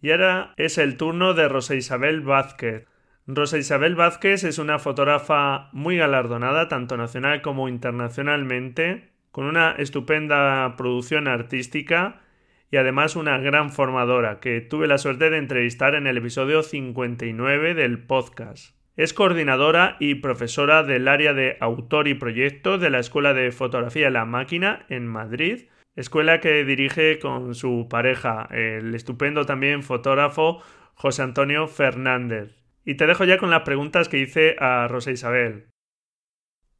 [0.00, 2.86] Y ahora es el turno de Rosa Isabel Vázquez.
[3.26, 10.74] Rosa Isabel Vázquez es una fotógrafa muy galardonada, tanto nacional como internacionalmente, con una estupenda
[10.76, 12.22] producción artística
[12.70, 17.74] y además una gran formadora que tuve la suerte de entrevistar en el episodio 59
[17.74, 18.79] del podcast.
[18.96, 24.10] Es coordinadora y profesora del área de autor y proyecto de la Escuela de Fotografía
[24.10, 30.60] La Máquina en Madrid, escuela que dirige con su pareja, el estupendo también fotógrafo
[30.94, 32.56] José Antonio Fernández.
[32.84, 35.68] Y te dejo ya con las preguntas que hice a Rosa Isabel.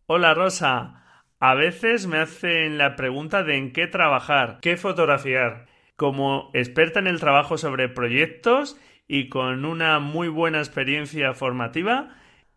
[0.07, 5.67] Hola Rosa, a veces me hacen la pregunta de en qué trabajar, qué fotografiar.
[5.97, 8.81] Como experta en el trabajo sobre proyectos
[9.13, 12.11] y con una muy buena experiencia formativa,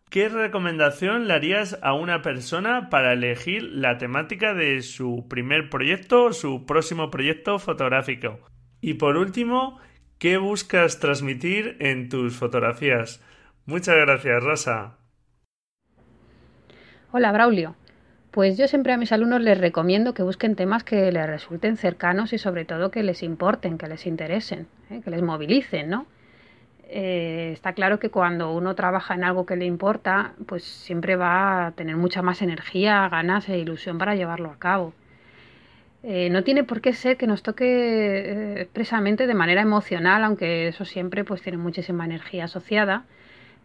[0.08, 6.26] ¿qué recomendación le harías a una persona para elegir la temática de su primer proyecto
[6.26, 8.38] o su próximo proyecto fotográfico?
[8.80, 9.80] Y por último,
[10.20, 13.20] ¿qué buscas transmitir en tus fotografías?
[13.66, 14.98] Muchas gracias, Rosa.
[17.10, 17.74] Hola, Braulio.
[18.30, 22.32] Pues yo siempre a mis alumnos les recomiendo que busquen temas que les resulten cercanos
[22.32, 25.00] y sobre todo que les importen, que les interesen, ¿eh?
[25.02, 26.06] que les movilicen, ¿no?
[26.96, 31.66] Eh, está claro que cuando uno trabaja en algo que le importa, pues siempre va
[31.66, 34.94] a tener mucha más energía, ganas e ilusión para llevarlo a cabo.
[36.04, 40.84] Eh, no tiene por qué ser que nos toque expresamente de manera emocional, aunque eso
[40.84, 43.04] siempre pues tiene muchísima energía asociada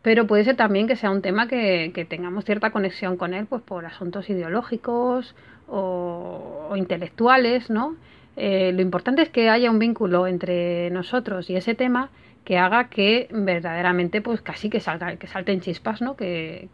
[0.01, 3.61] pero puede ser también que sea un tema que, tengamos cierta conexión con él pues
[3.61, 5.35] por asuntos ideológicos
[5.67, 7.95] o, intelectuales, ¿no?
[8.37, 12.09] Eh, lo importante es que haya un vínculo entre nosotros y ese tema
[12.49, 16.15] que haga que verdaderamente pues casi que salga, que salten chispas, ¿no?
[16.15, 16.67] Que,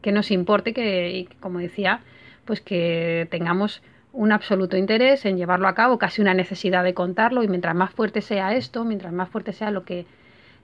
[0.00, 2.02] que, nos importe que, y como decía,
[2.44, 3.82] pues que tengamos
[4.12, 7.90] un absoluto interés en llevarlo a cabo, casi una necesidad de contarlo y mientras más
[7.90, 10.06] fuerte sea esto, mientras más fuerte sea lo que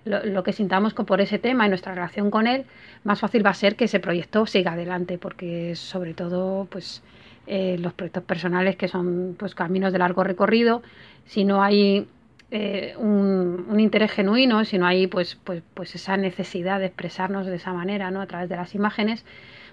[0.04, 2.64] lo, que sintamos por ese tema y nuestra relación con él,
[3.02, 7.02] más fácil va a ser que ese proyecto siga adelante, porque sobre todo pues
[7.48, 10.80] eh, los proyectos personales que son pues caminos de largo recorrido,
[11.26, 12.06] si no hay
[12.50, 17.56] eh, un, interés genuino, si no hay pues, pues, pues esa necesidad de expresarnos de
[17.56, 18.20] esa manera, ¿no?
[18.20, 19.24] a través de las imágenes,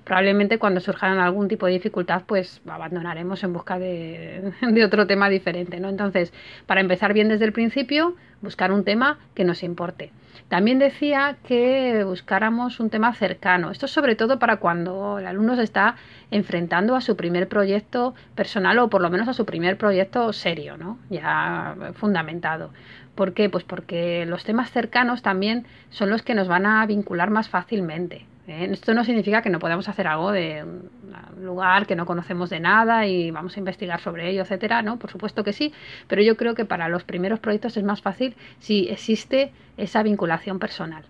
[0.04, 5.30] probablemente cuando surja algún tipo de dificultad, pues abandonaremos en busca de, de, otro tema
[5.30, 5.90] diferente, ¿no?
[5.90, 6.34] Entonces,
[6.66, 8.16] para empezar bien desde el principio,
[8.46, 10.12] buscar un tema que nos importe.
[10.48, 13.72] También decía que buscáramos un tema cercano.
[13.72, 15.96] Esto es sobre todo para cuando el alumno se está
[16.32, 20.78] enfrentando a su primer proyecto personal o por lo menos a su primer proyecto serio,
[20.78, 21.00] ¿no?
[21.10, 22.72] Ya fundamentado.
[23.16, 23.50] ¿Por qué?
[23.50, 28.26] Pues porque los temas cercanos también son los que nos van a vincular más fácilmente.
[28.48, 28.68] ¿Eh?
[28.72, 32.60] Esto no significa que no podamos hacer algo de un lugar que no conocemos de
[32.60, 34.98] nada y vamos a investigar sobre ello, etcétera, ¿no?
[34.98, 35.74] Por supuesto que sí,
[36.08, 40.60] pero yo creo que para los primeros proyectos es más fácil si existe esa vinculación
[40.60, 41.04] personal.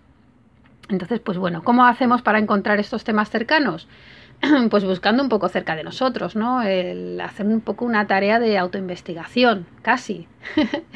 [0.88, 3.88] Entonces, pues bueno, ¿cómo hacemos para encontrar estos temas cercanos?
[4.70, 6.62] Pues buscando un poco cerca de nosotros, ¿no?
[6.62, 10.28] El hacer un poco una tarea de autoinvestigación, casi.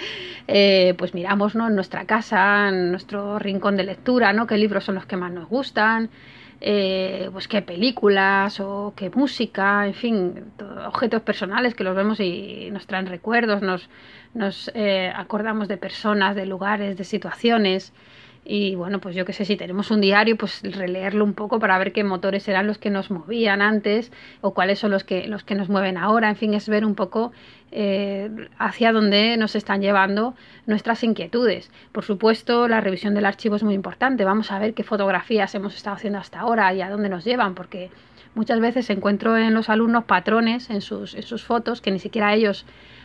[0.52, 1.68] Eh, pues miramos, ¿no?
[1.68, 4.48] En nuestra casa, en nuestro rincón de lectura, ¿no?
[4.48, 6.10] Qué libros son los que más nos gustan,
[6.60, 10.52] eh, pues qué películas o qué música, en fin,
[10.86, 16.46] objetos personales que los vemos y nos traen recuerdos, nos, eh, acordamos de personas, de
[16.46, 17.92] lugares, de situaciones.
[18.44, 21.78] Y bueno, pues yo qué sé, si tenemos un diario, pues releerlo un poco para
[21.78, 24.10] ver qué motores eran los que nos movían antes
[24.40, 26.30] o cuáles son los que, los que nos mueven ahora.
[26.30, 27.32] En fin, es ver un poco
[27.70, 30.34] eh, hacia dónde nos están llevando
[30.66, 31.70] nuestras inquietudes.
[31.92, 34.24] Por supuesto, la revisión del archivo es muy importante.
[34.24, 37.54] Vamos a ver qué fotografías hemos estado haciendo hasta ahora y a dónde nos llevan,
[37.54, 37.90] porque
[38.34, 42.34] muchas veces encuentro en los alumnos patrones en sus, en sus fotos que ni siquiera
[42.34, 42.64] ellos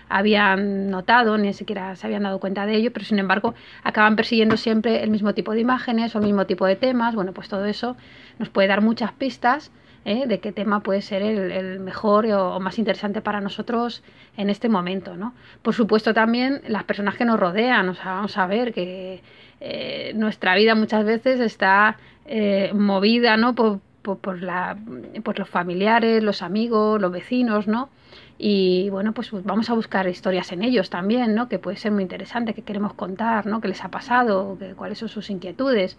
[0.10, 4.58] habían notado, ni siquiera se habían dado cuenta de ello, pero sin embargo acaban persiguiendo
[4.58, 7.16] siempre el mismo tipo de imágenes o el mismo tipo de temas.
[7.16, 7.96] Bueno, pues todo eso
[8.40, 9.72] nos puede dar muchas pistas
[10.06, 10.28] ¿eh?
[10.28, 14.04] de qué tema puede ser el, mejor o, más interesante para nosotros
[14.38, 15.18] en este momento.
[15.18, 15.34] ¿no?
[15.62, 19.22] Por supuesto también las personas que nos rodean, o sea, vamos a ver que
[19.60, 23.56] eh, nuestra vida muchas veces está eh, movida ¿no?
[23.56, 27.90] por, por, los familiares, los amigos, los vecinos, ¿no?
[28.38, 31.48] Y bueno, pues vamos a buscar historias en ellos también, ¿no?
[31.48, 33.62] Que puede ser muy interesante, que queremos contar, ¿no?
[33.62, 34.58] ¿Qué les ha pasado?
[34.60, 35.98] Que, ¿Cuáles son sus inquietudes?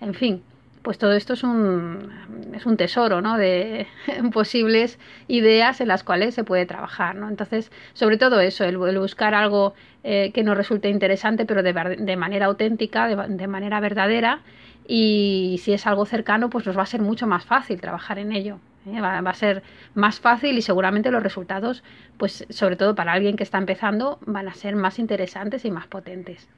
[0.00, 0.42] En fin,
[0.82, 2.10] pues todo esto es un,
[2.54, 3.36] es un tesoro ¿no?
[3.36, 3.86] de
[4.32, 7.14] posibles ideas en las cuales se puede trabajar.
[7.14, 7.28] ¿no?
[7.28, 9.74] Entonces, sobre todo eso, el, buscar algo
[10.04, 14.40] eh, que nos resulte interesante, pero de, de manera auténtica, de, de, manera verdadera,
[14.86, 18.32] y si es algo cercano, pues nos va a ser mucho más fácil trabajar en
[18.32, 18.58] ello.
[18.86, 19.00] ¿Eh?
[19.00, 19.62] Va, a ser
[19.94, 21.82] más fácil y seguramente los resultados,
[22.16, 25.86] pues sobre todo para alguien que está empezando, van a ser más interesantes y más
[25.86, 26.48] potentes.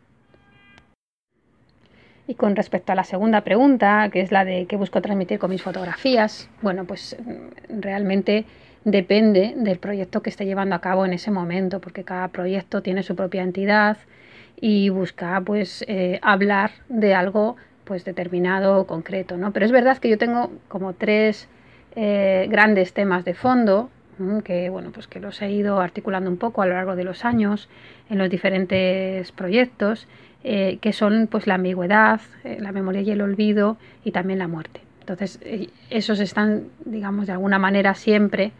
[2.26, 5.50] Y con respecto a la segunda pregunta, que es la de qué busco transmitir con
[5.50, 7.16] mis fotografías, bueno, pues
[7.68, 8.46] realmente
[8.84, 13.02] depende del proyecto que esté llevando a cabo en ese momento, porque cada proyecto tiene
[13.02, 13.98] su propia entidad
[14.58, 19.52] y busca pues eh, hablar de algo pues determinado concreto, ¿no?
[19.52, 21.48] Pero es verdad que yo tengo como tres
[21.96, 23.90] eh, grandes temas de fondo
[24.44, 27.24] que bueno pues que los he ido articulando un poco a lo largo de los
[27.24, 27.68] años
[28.08, 30.06] en los diferentes proyectos
[30.44, 34.46] eh, que son pues la ambigüedad, eh, la memoria y el olvido y también la
[34.46, 34.80] muerte.
[35.00, 35.38] Entonces,
[35.90, 38.52] esos están, digamos, de alguna manera siempre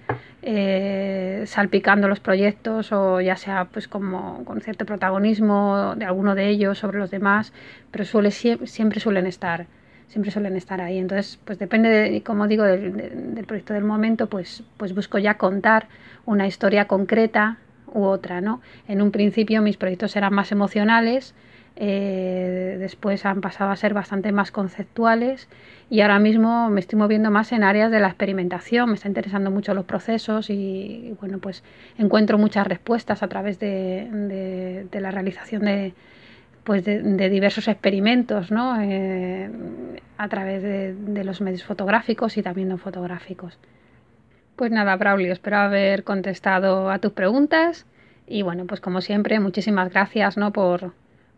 [1.47, 6.78] salpicando los proyectos o ya sea pues como con cierto protagonismo de alguno de ellos
[6.78, 7.55] sobre los demás,
[7.91, 9.66] pero suele, siempre suelen estar
[10.09, 10.98] siempre suelen estar ahí.
[10.98, 15.88] Entonces, pues depende, de, como digo, del, proyecto del momento, pues, pues busco ya contar
[16.26, 17.59] una historia concreta
[17.92, 18.61] u otra, ¿no?
[18.88, 21.34] En un principio mis proyectos eran más emocionales,
[21.76, 25.48] eh, después han pasado a ser bastante más conceptuales
[25.90, 29.50] y ahora mismo me estoy moviendo más en áreas de la experimentación, me está interesando
[29.50, 31.64] mucho los procesos y, bueno, pues
[31.98, 35.94] encuentro muchas respuestas a través de, de, la realización de,
[36.65, 38.81] pues de, diversos experimentos ¿no?
[38.81, 39.51] Eh,
[40.17, 43.59] a través de, los medios fotográficos y también no fotográficos.
[44.57, 47.87] Pues nada, Braulio, espero haber contestado a tus preguntas
[48.27, 50.53] y bueno, pues como siempre, muchísimas gracias ¿no?
[50.53, 50.93] por,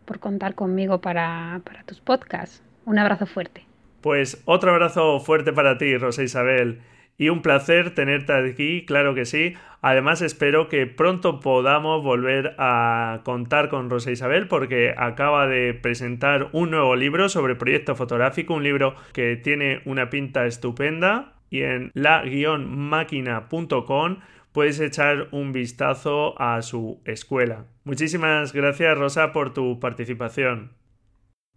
[0.05, 2.63] por contar conmigo para, para tus podcasts.
[2.85, 3.65] Un abrazo fuerte.
[4.01, 6.79] Pues otro abrazo fuerte para ti, Rosa Isabel.
[7.17, 9.55] Y un placer tenerte aquí, claro que sí.
[9.89, 16.49] Además espero que pronto podamos volver a contar con Rosa Isabel porque acaba de presentar
[16.51, 21.91] un nuevo libro sobre proyecto fotográfico, un libro que tiene una pinta estupenda y en
[21.93, 24.17] la-máquina.com
[24.51, 27.63] puedes echar un vistazo a su escuela.
[27.85, 30.73] Muchísimas gracias Rosa por tu participación.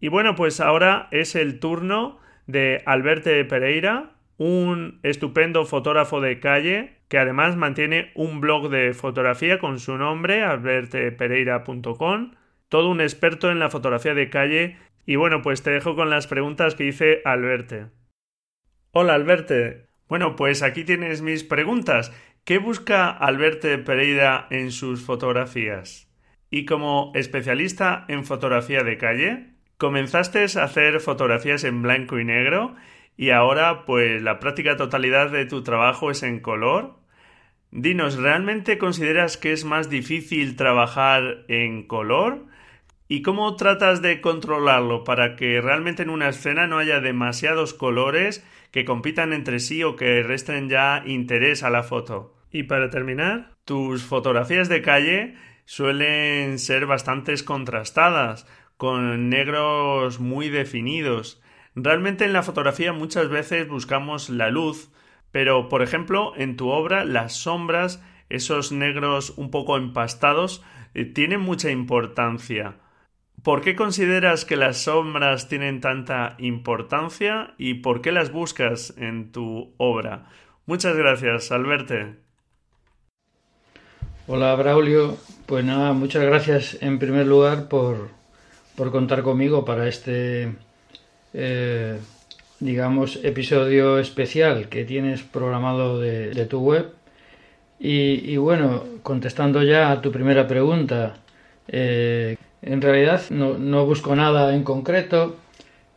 [0.00, 6.99] Y bueno, pues ahora es el turno de Alberte Pereira, un estupendo fotógrafo de calle
[7.10, 12.30] que además mantiene un blog de fotografía con su nombre, albertepereira.com,
[12.68, 14.76] todo un experto en la fotografía de calle.
[15.06, 17.86] Y bueno, pues te dejo con las preguntas que hice Alberte.
[18.92, 19.88] Hola Alberte.
[20.08, 22.12] Bueno, pues aquí tienes mis preguntas.
[22.44, 26.08] ¿Qué busca Alberte Pereira en sus fotografías?
[26.48, 32.76] Y como especialista en fotografía de calle, comenzaste a hacer fotografías en blanco y negro
[33.16, 36.99] y ahora pues la práctica totalidad de tu trabajo es en color.
[37.72, 42.46] Dinos, ¿realmente consideras que es más difícil trabajar en color?
[43.06, 48.44] ¿Y cómo tratas de controlarlo para que realmente en una escena no haya demasiados colores
[48.72, 52.34] que compitan entre sí o que resten ya interés a la foto?
[52.50, 58.48] Y para terminar, tus fotografías de calle suelen ser bastante contrastadas,
[58.78, 61.40] con negros muy definidos.
[61.76, 64.90] Realmente en la fotografía muchas veces buscamos la luz,
[65.32, 70.62] pero por ejemplo en tu obra las sombras, esos negros un poco empastados,
[70.94, 72.76] eh, tienen mucha importancia.
[73.42, 79.32] ¿Por qué consideras que las sombras tienen tanta importancia y por qué las buscas en
[79.32, 80.26] tu obra?
[80.66, 82.16] Muchas gracias, Alberte.
[84.26, 85.16] Hola, Braulio.
[85.46, 88.10] Pues nada, muchas gracias en primer lugar por,
[88.76, 90.54] por contar conmigo para este,
[91.32, 91.98] eh,
[92.60, 96.92] digamos, episodio especial que tienes programado de, tu web.
[97.78, 101.16] Y, bueno, contestando ya a tu primera pregunta,
[101.68, 105.36] eh, en realidad no, busco nada en concreto,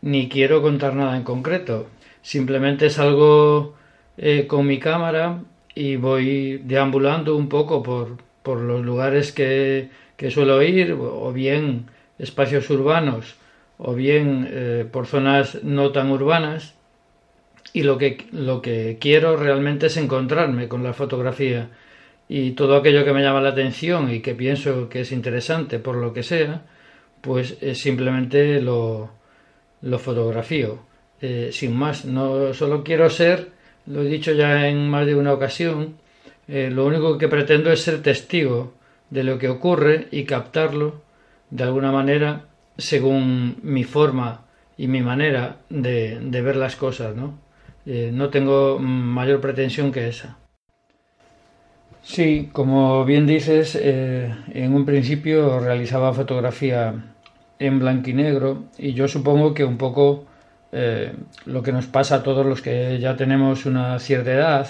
[0.01, 1.88] ni quiero contar nada en concreto.
[2.22, 3.76] Simplemente salgo
[4.18, 5.41] eh, con mi cámara
[5.76, 11.88] y voy deambulando un poco por, por los lugares que, que, suelo ir, o bien
[12.18, 13.36] espacios urbanos,
[13.84, 16.74] o bien eh, por zonas no tan urbanas.
[17.74, 21.70] Y lo que, lo que quiero realmente es encontrarme con la fotografía
[22.30, 25.96] y todo aquello que me llama la atención y que pienso que es interesante por
[25.96, 26.62] lo que sea,
[27.22, 29.12] pues eh, simplemente lo,
[29.82, 30.80] lo fotografío.
[31.22, 33.50] Eh, sin más, no solo quiero ser,
[33.86, 35.96] lo he dicho ya en más de una ocasión,
[36.48, 38.74] eh, lo único que pretendo es ser testigo
[39.10, 41.02] de lo que ocurre y captarlo
[41.50, 42.46] de alguna manera
[42.78, 44.46] según mi forma
[44.78, 47.40] y mi manera de, ver las cosas, ¿no?
[47.86, 50.38] Eh, no tengo mayor pretensión que esa.
[52.02, 56.94] Sí, como bien dices, eh, en un principio realizaba fotografía
[57.60, 60.26] en blanco y negro y yo supongo que un poco
[60.72, 61.14] eh,
[61.46, 64.68] lo que nos pasa a todos los que ya tenemos una cierta edad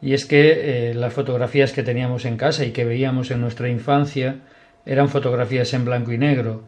[0.00, 4.36] y es que las fotografías que teníamos en casa y que veíamos en nuestra infancia
[4.84, 6.64] eran fotografías en blanco y negro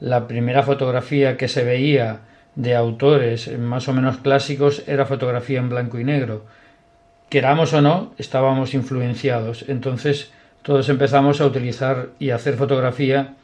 [0.00, 2.20] la primera fotografía que se veía
[2.54, 6.44] de autores más o menos clásicos era fotografía en blanco y negro.
[7.28, 9.64] Queramos o no, estábamos influenciados.
[9.68, 10.32] Entonces
[10.62, 13.34] todos empezamos a utilizar y hacer fotografía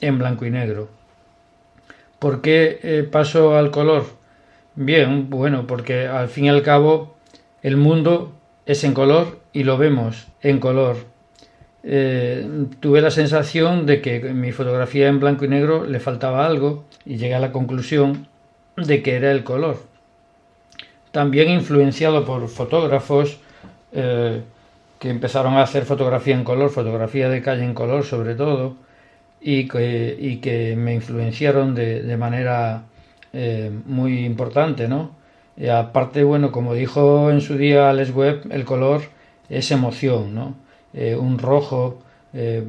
[0.00, 0.88] en blanco y negro.
[2.18, 4.06] ¿Por qué eh, paso al color?
[4.74, 7.16] Bien, bueno, porque al fin y al cabo
[7.62, 8.32] el mundo
[8.64, 11.11] es en color y lo vemos en color.
[11.84, 12.46] Eh,
[12.80, 17.16] tuve la sensación de que mi fotografía en blanco y negro le faltaba algo y
[17.16, 18.28] llegué a la conclusión
[18.76, 19.78] de que era el color.
[21.10, 23.38] También influenciado por fotógrafos
[23.92, 24.42] eh,
[24.98, 28.76] que empezaron a hacer fotografía en color, fotografía de calle en color sobre todo,
[29.40, 32.84] y que, que me influenciaron de, manera
[33.32, 35.10] eh, muy importante, ¿no?
[35.56, 39.02] Y aparte, bueno, como dijo en su día Alex Webb, el color
[39.50, 40.61] es emoción, ¿no?
[40.94, 42.02] Eh, un rojo
[42.34, 42.64] eh,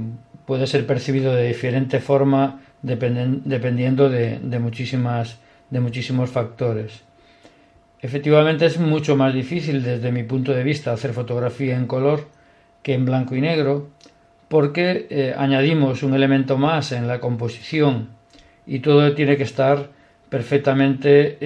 [0.45, 7.01] puede ser percibido de diferente forma dependiendo de, muchísimas, de muchísimos factores.
[8.01, 12.27] Efectivamente es mucho más difícil desde mi punto de vista hacer fotografía en color
[12.81, 13.89] que en blanco y negro
[14.49, 18.09] porque eh, añadimos un elemento más en la composición
[18.67, 19.89] y todo tiene que estar
[20.29, 21.37] perfectamente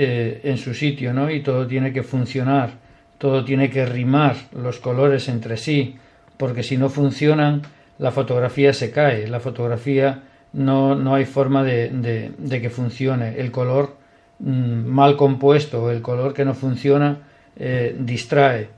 [0.49, 1.29] en su sitio ¿no?
[1.29, 2.71] y todo tiene que funcionar,
[3.17, 5.97] todo tiene que rimar los colores entre sí,
[6.37, 7.63] porque si no funcionan,
[7.99, 10.23] la fotografía se cae, la fotografía
[10.53, 11.89] no, no hay forma de,
[12.37, 13.39] de, que funcione.
[13.39, 13.95] El color
[14.39, 17.17] mm, mal compuesto, el color que no funciona,
[17.57, 18.69] eh, distrae.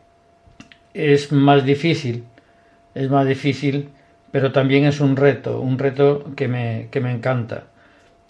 [0.93, 2.23] Es más difícil,
[2.95, 3.89] es más difícil,
[4.31, 7.65] pero también es un reto, un reto que me, que me encanta.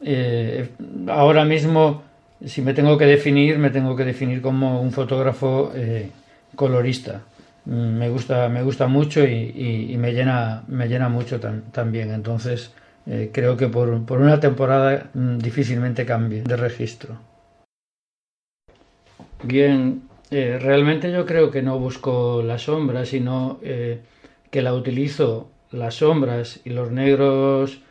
[0.01, 0.69] Eh,
[1.07, 2.03] ahora mismo,
[2.43, 6.09] si me tengo que definir, me tengo que definir como un fotógrafo eh,
[6.55, 7.21] colorista
[7.65, 12.11] me gusta, me gusta mucho y, me, llena, me llena mucho también.
[12.11, 12.73] Entonces,
[13.05, 17.17] eh, creo que por, una temporada mm, difícilmente cambie de registro.
[19.43, 24.01] Bien, eh, realmente yo creo que no busco la sombra, sino eh,
[24.51, 27.81] que la utilizo, las sombras y los negros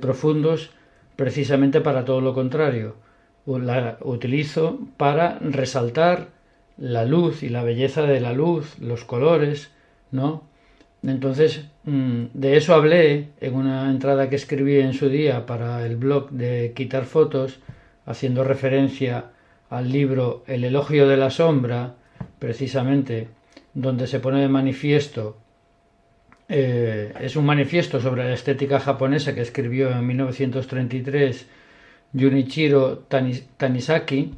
[0.00, 0.70] profundos,
[1.16, 2.96] precisamente para todo lo contrario.
[3.44, 6.28] La utilizo para resaltar
[6.78, 9.70] la luz y la belleza de la luz, los colores,
[10.10, 10.44] ¿no?
[11.02, 15.96] Entonces, mm, de eso hablé en una entrada que escribí en su día para el
[15.96, 17.60] blog de Quitar Fotos,
[18.06, 19.30] haciendo referencia
[19.70, 21.94] al libro El elogio de la sombra,
[22.38, 23.28] precisamente,
[23.74, 25.36] donde se pone de manifiesto,
[26.48, 31.46] eh, es un manifiesto sobre la estética japonesa que escribió en 1933
[32.12, 32.98] Junichiro
[33.56, 34.34] Tanisaki,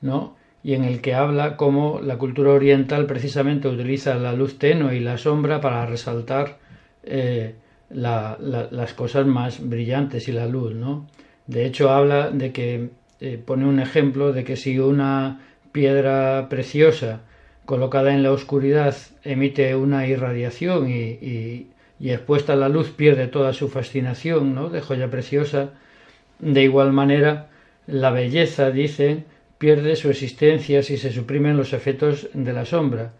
[0.00, 0.36] ¿no?
[0.64, 5.00] Y en el que habla cómo la cultura oriental precisamente utiliza la luz tenue y
[5.00, 6.58] la sombra para resaltar
[7.02, 7.56] eh,
[7.90, 11.06] las cosas más brillantes y la luz, ¿no?
[11.46, 12.90] De hecho habla de que
[13.20, 15.40] eh, pone un ejemplo de que si una
[15.72, 17.20] piedra preciosa
[17.64, 18.94] colocada en la oscuridad
[19.24, 21.66] emite una irradiación y,
[22.02, 24.70] y expuesta a la luz pierde toda su fascinación, ¿no?
[24.70, 25.70] De joya preciosa.
[26.40, 27.48] De igual manera,
[27.86, 29.24] la belleza, dice,
[29.62, 33.12] pierde su existencia si se suprimen los efectos de la sombra.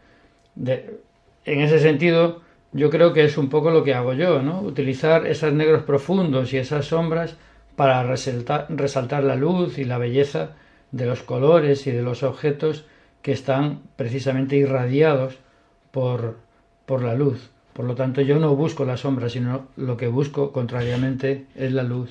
[0.57, 4.61] en ese sentido, yo creo que es un poco lo que hago yo, ¿no?
[4.61, 7.36] Utilizar esos negros profundos y esas sombras
[7.76, 10.57] para resaltar, la luz y la belleza
[10.90, 12.86] de los colores y de los objetos
[13.22, 15.38] que están precisamente irradiados
[15.93, 16.38] por,
[16.86, 17.51] por la luz.
[17.72, 21.84] Por lo tanto, yo no busco la sombra, sino lo que busco, contrariamente, es la
[21.84, 22.11] luz.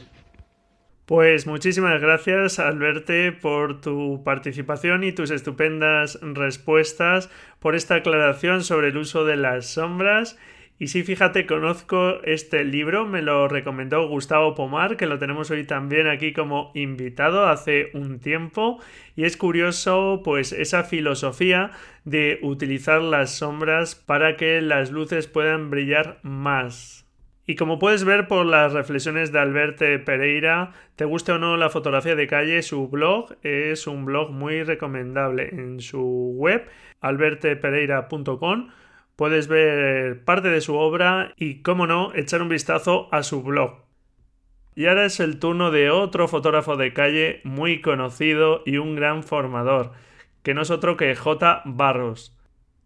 [1.06, 7.30] Pues muchísimas gracias, Alberte, por tu participación y tus estupendas respuestas,
[7.60, 10.38] por esta aclaración sobre el uso de las sombras.
[10.80, 15.64] Y sí, fíjate, conozco este libro, me lo recomendó Gustavo Pomar, que lo tenemos hoy
[15.66, 18.80] también aquí como invitado hace un tiempo.
[19.16, 21.72] Y es curioso, pues, esa filosofía
[22.06, 27.11] de utilizar las sombras para que las luces puedan brillar más.
[27.46, 31.70] Y como puedes ver por las reflexiones de Alberte Pereira, te guste o no la
[31.70, 35.50] fotografía de calle, su blog es un blog muy recomendable.
[35.52, 36.68] En su web,
[37.02, 38.70] albertepereira.com,
[39.16, 43.82] puedes ver parte de su obra y, como no, echar un vistazo a su blog.
[44.76, 49.24] Y ahora es el turno de otro fotógrafo de calle muy conocido y un gran
[49.24, 49.92] formador,
[50.44, 51.64] que no es otro que J.
[51.66, 52.38] Barros.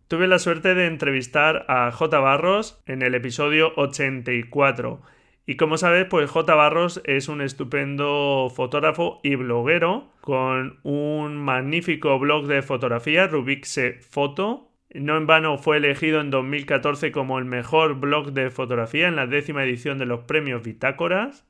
[0.08, 2.20] Tuve la suerte de entrevistar a J.
[2.20, 5.02] Barros en el episodio 84.
[5.48, 6.54] Y como sabes, pues J.
[6.54, 14.70] Barros es un estupendo fotógrafo y bloguero con un magnífico blog de fotografía, Rubixe Foto.
[14.94, 19.26] No en vano fue elegido en 2014 como el mejor blog de fotografía en la
[19.26, 21.48] décima edición de los premios Bitácoras.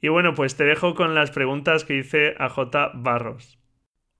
[0.00, 2.92] Y bueno, pues te dejo con las preguntas que hice a J.
[2.94, 3.58] Barros.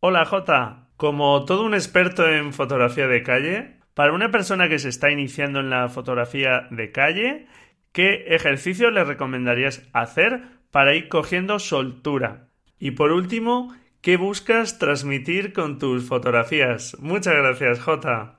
[0.01, 4.91] Hola J, como todo un experto en fotografía de calle, para una persona que se
[4.91, 7.47] está iniciando en la fotografía de calle,
[7.93, 12.51] ¿qué ejercicio le recomendarías hacer para ir cogiendo soltura?
[12.79, 16.95] Y por último, ¿qué buscas transmitir con tus fotografías?
[17.01, 18.39] Muchas gracias, J.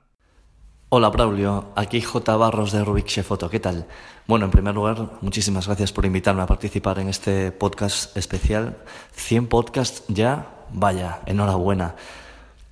[0.90, 2.36] Hola Braulio, aquí J.
[2.36, 3.88] Barros de Rubik Foto, ¿qué tal?
[4.28, 8.76] Bueno, en primer lugar, muchísimas gracias por invitarme a participar en este podcast especial.
[9.10, 11.96] 100 podcasts ya, vaya, enhorabuena.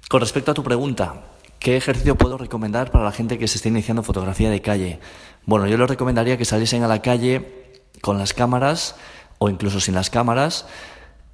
[0.08, 1.24] Con respecto a tu pregunta,
[1.66, 5.00] ¿qué ejercicio puedo recomendar para la gente que se esté iniciando fotografía de calle?
[5.46, 8.94] Bueno, yo les recomendaría que saliesen a la calle con las cámaras
[9.38, 10.66] o incluso sin las cámaras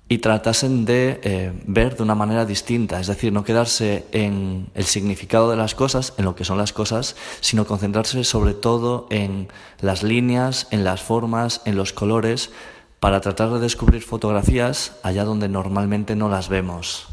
[0.08, 4.86] y tratasen de eh, ver de una manera distinta, es decir, no quedarse en el
[4.86, 9.48] significado de las cosas, en lo que son las cosas, sino concentrarse sobre todo en
[9.82, 12.52] las líneas, en las formas, en los colores,
[13.00, 17.11] para tratar de descubrir fotografías allá donde normalmente no las vemos.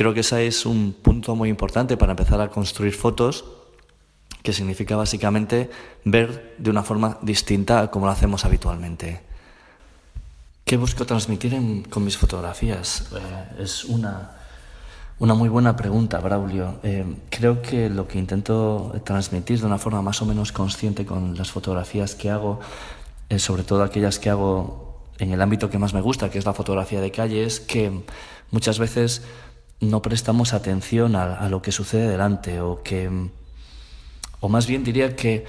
[0.00, 3.44] Creo que ese es un punto muy importante para empezar a construir fotos,
[4.42, 5.68] que significa básicamente
[6.06, 9.20] ver de una forma distinta a como lo hacemos habitualmente.
[10.64, 11.52] ¿Qué busco transmitir
[11.90, 13.10] con mis fotografías?
[13.14, 14.38] Eh, es una,
[15.18, 16.80] una muy buena pregunta, Braulio.
[16.82, 21.36] Eh, creo que lo que intento transmitir de una forma más o menos consciente con
[21.36, 22.58] las fotografías que hago,
[23.28, 26.46] eh, sobre todo aquellas que hago en el ámbito que más me gusta, que es
[26.46, 28.02] la fotografía de calle, es que
[28.50, 29.20] muchas veces
[29.80, 33.10] no prestamos atención a, a lo que sucede delante o que,
[34.40, 35.46] o más bien diría que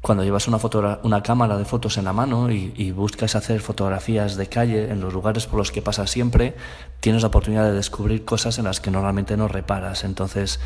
[0.00, 0.58] cuando llevas una,
[1.02, 5.12] una cámara de fotos en la mano y, buscas hacer fotografías de calle en los
[5.12, 6.56] lugares por los que pasas siempre,
[7.00, 10.04] tienes la oportunidad de descubrir cosas en las que normalmente no reparas.
[10.04, 10.60] Entonces,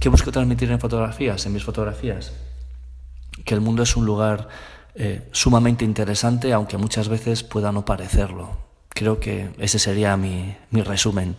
[0.00, 2.32] ¿qué busco transmitir en fotografías, en mis fotografías?
[3.44, 4.48] Que el mundo es un lugar
[4.94, 8.58] eh, sumamente interesante, aunque muchas veces pueda no parecerlo.
[8.88, 11.36] Creo que ese sería mi, mi resumen.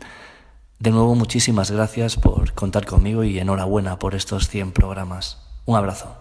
[0.79, 5.41] De nuevo, muchísimas gracias por contar conmigo y enhorabuena por estos 100 programas.
[5.65, 6.17] Un abrazo.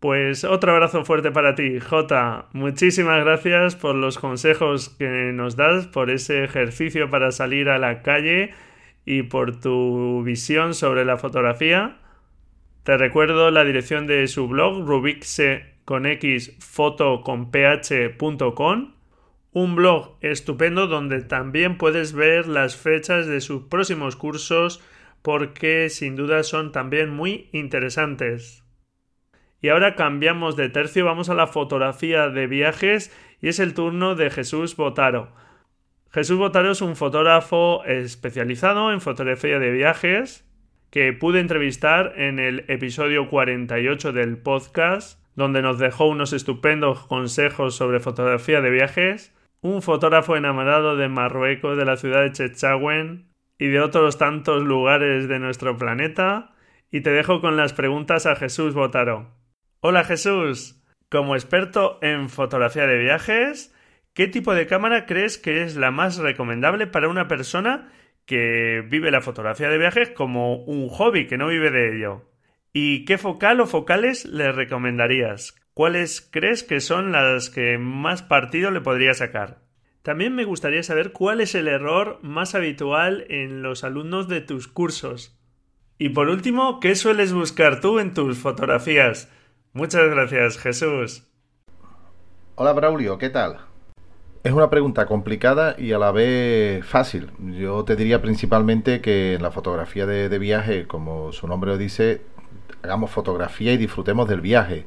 [0.00, 2.46] Pues otro abrazo fuerte para ti, Jota.
[2.52, 8.02] Muchísimas gracias por los consejos que nos das, por ese ejercicio para salir a la
[8.02, 8.50] calle
[9.04, 11.98] y por tu visión sobre la fotografía.
[12.82, 16.56] Te recuerdo la dirección de su blog, rubixe con x
[19.52, 24.82] un blog estupendo donde también puedes ver las fechas de sus próximos cursos
[25.22, 28.64] porque sin duda son también muy interesantes.
[29.60, 34.16] Y ahora cambiamos de tercio, vamos a la fotografía de viajes y es el turno
[34.16, 35.32] de Jesús Botaro.
[36.10, 40.44] Jesús Botaro es un fotógrafo especializado en fotografía de viajes
[40.90, 47.76] que pude entrevistar en el episodio 48 del podcast, donde nos dejó unos estupendos consejos
[47.76, 49.32] sobre fotografía de viajes.
[49.64, 53.28] Un fotógrafo enamorado de Marruecos, de la ciudad de Chechagüen
[53.60, 56.50] y de otros tantos lugares de nuestro planeta.
[56.90, 59.30] Y te dejo con las preguntas a Jesús Botaro.
[59.78, 63.72] Hola Jesús, como experto en fotografía de viajes,
[64.14, 67.92] ¿qué tipo de cámara crees que es la más recomendable para una persona
[68.26, 72.22] que vive la fotografía de viajes como un hobby, que no vive de ello?
[72.72, 75.54] ¿Y qué focal o focales le recomendarías?
[75.74, 79.62] ¿Cuáles crees que son las que más partido le podría sacar?
[80.02, 84.68] También me gustaría saber cuál es el error más habitual en los alumnos de tus
[84.68, 85.38] cursos.
[85.96, 89.30] Y por último, ¿qué sueles buscar tú en tus fotografías?
[89.72, 91.26] Muchas gracias, Jesús.
[92.56, 93.60] Hola, Braulio, ¿qué tal?
[94.44, 97.30] Es una pregunta complicada y a la vez fácil.
[97.38, 102.20] Yo te diría principalmente que en la fotografía de, viaje, como su nombre lo dice,
[102.82, 104.84] hagamos fotografía y disfrutemos del viaje.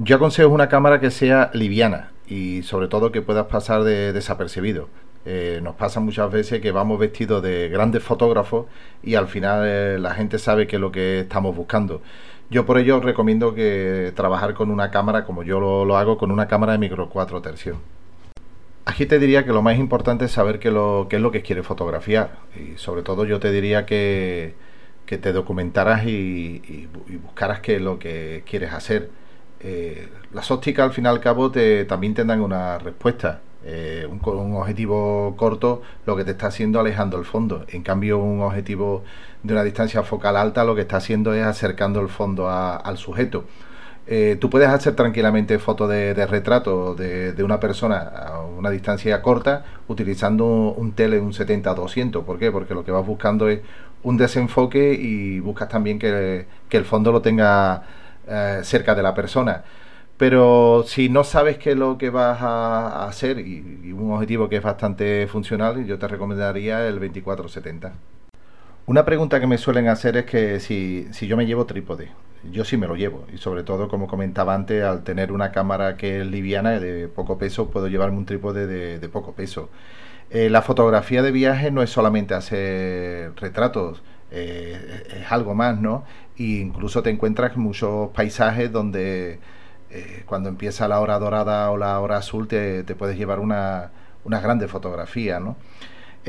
[0.00, 4.88] Yo aconsejo una cámara que sea liviana y sobre todo que puedas pasar de desapercibido.
[5.24, 8.66] Eh, nos pasa muchas veces que vamos vestidos de grandes fotógrafos
[9.02, 12.00] y al final eh, la gente sabe que es lo que estamos buscando.
[12.48, 16.46] Yo por ello recomiendo que trabajar con una cámara como yo lo, hago, con una
[16.46, 17.76] cámara de micro 4 tercios.
[18.84, 21.66] Aquí te diría que lo más importante es saber qué, lo, es lo que quieres
[21.66, 24.54] fotografiar y sobre todo yo te diría que,
[25.06, 26.88] te documentaras y,
[27.20, 29.10] buscaras qué es lo que quieres hacer.
[29.60, 33.40] Eh, las ópticas al fin y al cabo te, también tendrán una respuesta.
[33.64, 34.20] Eh, un,
[34.54, 37.64] objetivo corto lo que te está haciendo alejando el fondo.
[37.68, 39.04] En cambio, un objetivo
[39.42, 43.44] de una distancia focal alta lo que está haciendo es acercando el fondo al sujeto.
[44.10, 49.66] Eh, tú puedes hacer tranquilamente fotos de, retrato de, una persona a una distancia corta
[49.86, 52.24] utilizando un tele un 70-200.
[52.24, 52.50] ¿Por qué?
[52.50, 53.60] Porque lo que vas buscando es
[54.02, 57.82] un desenfoque y buscas también que, el fondo lo tenga
[58.28, 59.64] eh, cerca de la persona.
[60.16, 64.56] Pero si no sabes qué es lo que vas a, hacer y, un objetivo que
[64.56, 67.92] es bastante funcional, yo te recomendaría el 24-70.
[68.86, 72.10] Una pregunta que me suelen hacer es que si, si yo me llevo trípode
[72.52, 75.96] yo sí me lo llevo y sobre todo como comentaba antes al tener una cámara
[75.96, 79.70] que es liviana de poco peso puedo llevarme un trípode de, poco peso
[80.30, 86.04] eh, la fotografía de viaje no es solamente hacer retratos eh, es algo más no
[86.38, 89.38] incluso te encuentras muchos paisajes donde
[89.90, 93.90] eh, cuando empieza la hora dorada o la hora azul te, puedes llevar una,
[94.24, 95.56] una grande fotografía no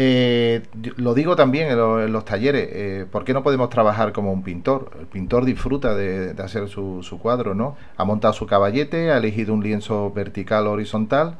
[0.01, 0.61] eh,
[0.95, 4.91] lo digo también en, los talleres, eh, ¿por qué no podemos trabajar como un pintor?
[4.97, 7.75] El pintor disfruta de, hacer su, cuadro, ¿no?
[7.97, 11.35] Ha montado su caballete, ha elegido un lienzo vertical o horizontal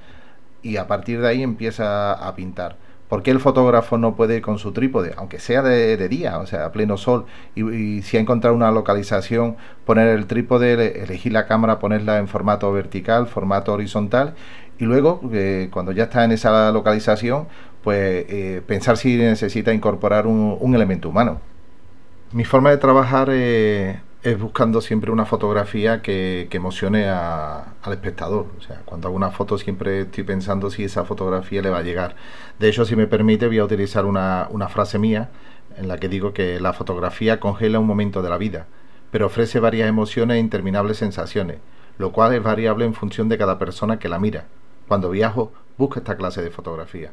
[0.61, 2.75] y a partir de ahí empieza a pintar.
[3.09, 6.65] ¿Por qué el fotógrafo no puede con su trípode, aunque sea de, día, o sea,
[6.65, 11.79] a pleno sol, y, si ha encontrado una localización, poner el trípode, elegir la cámara,
[11.79, 14.35] ponerla en formato vertical, formato horizontal,
[14.77, 17.47] y luego, eh, cuando ya está en esa localización,
[17.83, 21.41] pues eh, pensar si necesita incorporar un, elemento humano.
[22.31, 28.47] Mi forma de trabajar eh, es buscando siempre una fotografía que, emocione al espectador.
[28.57, 31.83] O sea, cuando hago una foto siempre estoy pensando si esa fotografía le va a
[31.83, 32.15] llegar.
[32.59, 35.29] De hecho, si me permite, voy a utilizar una, frase mía
[35.77, 38.67] en la que digo que la fotografía congela un momento de la vida,
[39.11, 41.57] pero ofrece varias emociones e interminables sensaciones,
[41.97, 44.45] lo cual es variable en función de cada persona que la mira.
[44.87, 47.11] Cuando viajo, busco esta clase de fotografía.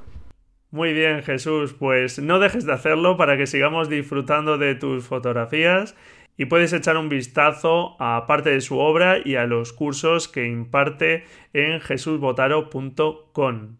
[0.72, 5.94] Muy bien, Jesús, pues no dejes de hacerlo para que sigamos disfrutando de tus fotografías
[6.36, 10.46] y puedes echar un vistazo a parte de su obra y a los cursos que
[10.46, 13.76] imparte en jesusbotaro.com.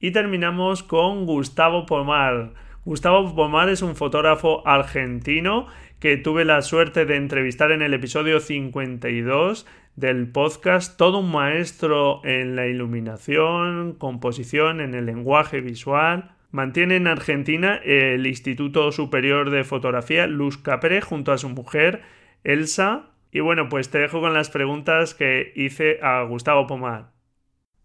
[0.00, 2.54] Y terminamos con Gustavo Pomar.
[2.84, 5.66] Gustavo Pomar es un fotógrafo argentino
[5.98, 9.66] que tuve la suerte de entrevistar en el episodio 52
[9.96, 16.37] del podcast, todo un maestro en la iluminación, composición, en el lenguaje visual.
[16.50, 22.02] Mantiene en Argentina el Instituto Superior de Fotografía Luz Capre junto a su mujer
[22.44, 23.10] Elsa.
[23.30, 27.12] Y bueno, pues te dejo con las preguntas que hice a Gustavo Pomar.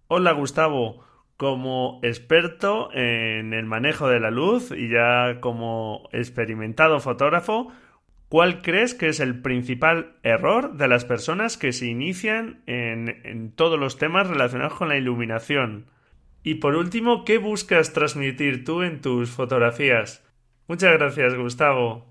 [0.07, 1.03] Hola Gustavo,
[1.35, 7.73] como experto en el manejo de la luz y ya como experimentado fotógrafo,
[8.33, 13.79] ¿Cuál crees que es el principal error de las personas que se inician en, todos
[13.79, 15.85] los temas relacionados con la iluminación?
[16.43, 20.23] Y por último, ¿qué buscas transmitir tú en tus fotografías?
[20.67, 22.05] Muchas gracias, Gustavo.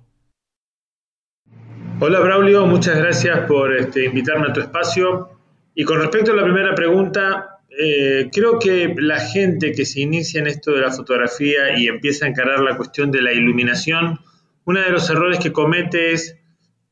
[2.01, 5.29] Hola, Braulio, muchas gracias por este, invitarme a tu espacio.
[5.75, 10.41] Y con respecto a la primera pregunta, eh, creo que la gente que se inicia
[10.41, 14.19] en esto de la fotografía y empieza a encarar la cuestión de la iluminación,
[14.65, 16.39] uno de los errores que comete es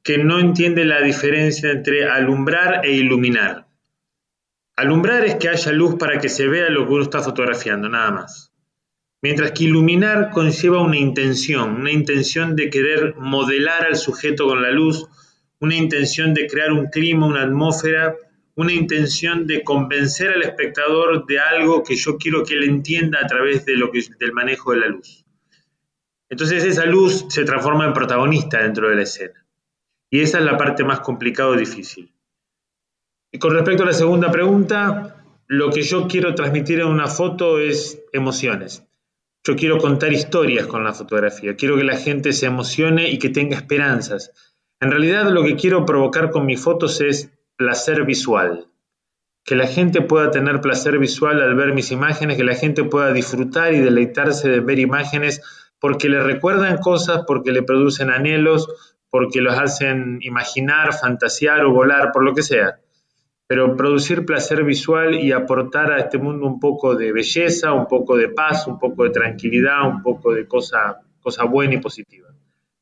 [0.02, 3.66] que no entiende la diferencia entre alumbrar e iluminar.
[4.80, 8.12] Alumbrar es que haya luz para que se vea lo que uno está fotografiando, nada
[8.12, 8.50] más.
[9.20, 14.70] Mientras que iluminar conlleva una intención, una intención de querer modelar al sujeto con la
[14.70, 15.06] luz,
[15.58, 18.16] una intención de crear un clima, una atmósfera,
[18.54, 23.26] una intención de convencer al espectador de algo que yo quiero que él entienda a
[23.26, 25.26] través del manejo de la luz.
[26.30, 29.44] Entonces esa luz se transforma en protagonista dentro de la escena.
[30.08, 32.10] Y esa es la parte más complicada o difícil.
[33.32, 37.60] Y con respecto a la segunda pregunta, lo que yo quiero transmitir en una foto
[37.60, 38.86] es emociones.
[39.44, 43.30] Yo quiero contar historias con la fotografía, quiero que la gente se emocione y que
[43.30, 44.32] tenga esperanzas.
[44.80, 48.66] En realidad lo que quiero provocar con mis fotos es placer visual.
[49.44, 53.12] Que la gente pueda tener placer visual al ver mis imágenes, que la gente pueda
[53.12, 55.40] disfrutar y deleitarse de ver imágenes
[55.80, 58.68] porque le recuerdan cosas, porque le producen anhelos,
[59.08, 62.80] porque los hacen imaginar, fantasear o volar, por lo que sea.
[63.50, 68.16] Pero producir placer visual y aportar a este mundo un poco de belleza, un poco
[68.16, 72.28] de paz, un poco de tranquilidad, un poco de cosa, cosa buena y positiva.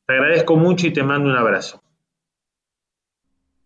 [0.07, 1.83] Te agradezco mucho y te mando un abrazo.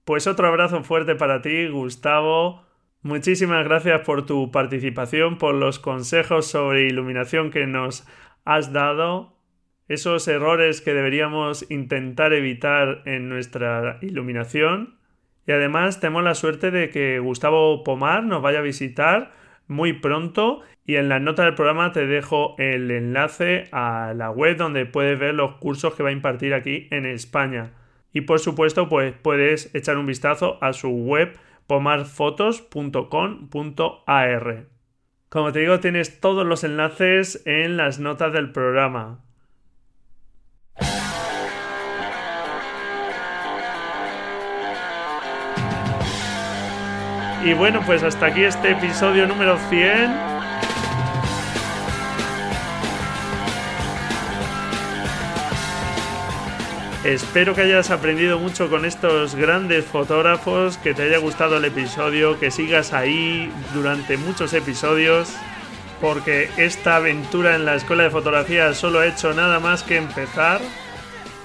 [0.04, 2.62] Pues otro abrazo fuerte para ti, Gustavo.
[3.02, 8.06] Muchísimas gracias por tu participación, por los consejos sobre iluminación que nos
[8.44, 9.36] has dado,
[9.88, 15.01] esos errores que deberíamos intentar evitar en nuestra iluminación.
[15.46, 19.32] Y además tenemos la suerte de que Gustavo Pomar nos vaya a visitar
[19.66, 24.56] muy pronto y en la nota del programa te dejo el enlace a la web
[24.56, 27.72] donde puedes ver los cursos que va a impartir aquí en España.
[28.12, 34.66] Y por supuesto, pues puedes echar un vistazo a su web pomarfotos.com.ar.
[35.28, 39.24] Como te digo, tienes todos los enlaces en las notas del programa.
[47.44, 50.32] Y bueno, pues hasta aquí este episodio número 100.
[57.04, 62.38] Espero que hayas aprendido mucho con estos grandes fotógrafos, que te haya gustado el episodio,
[62.38, 65.34] que sigas ahí durante muchos episodios,
[66.00, 70.60] porque esta aventura en la escuela de fotografía solo ha hecho nada más que empezar.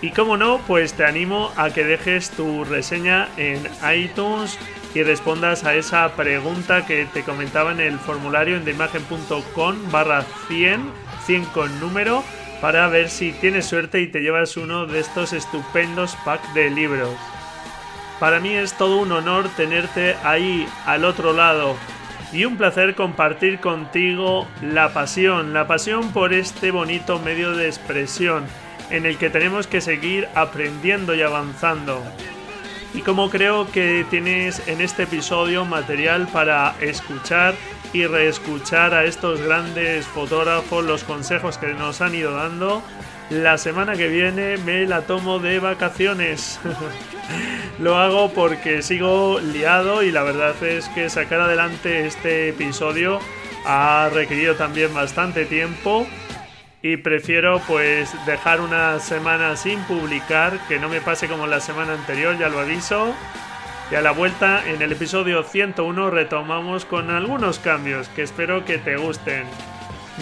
[0.02, 4.60] Y como no, pues te animo a que dejes tu reseña en iTunes
[4.94, 10.92] y respondas a esa pregunta que te comentaba en el formulario en deimagen.com barra 100,
[11.26, 12.24] 100 con número,
[12.62, 17.16] para ver si tienes suerte y te llevas uno de estos estupendos packs de libros.
[18.20, 21.76] Para mí es todo un honor tenerte ahí al otro lado
[22.32, 28.46] y un placer compartir contigo la pasión, la pasión por este bonito medio de expresión
[28.90, 32.04] en el que tenemos que seguir aprendiendo y avanzando
[32.94, 37.54] y como creo que tienes en este episodio material para escuchar
[37.94, 42.82] y reescuchar a estos grandes fotógrafos los consejos que nos han ido dando.
[43.30, 46.60] La semana que viene me la tomo de vacaciones.
[47.80, 53.20] Lo hago porque sigo liado y la verdad es que sacar adelante este episodio
[53.66, 56.08] ha requerido también bastante tiempo
[56.82, 61.94] y prefiero pues dejar una semana sin publicar, que no me pase como la semana
[61.94, 63.14] anterior, ya lo aviso.
[63.92, 68.78] Y a la vuelta, en el episodio 101 retomamos con algunos cambios que espero que
[68.78, 69.46] te gusten.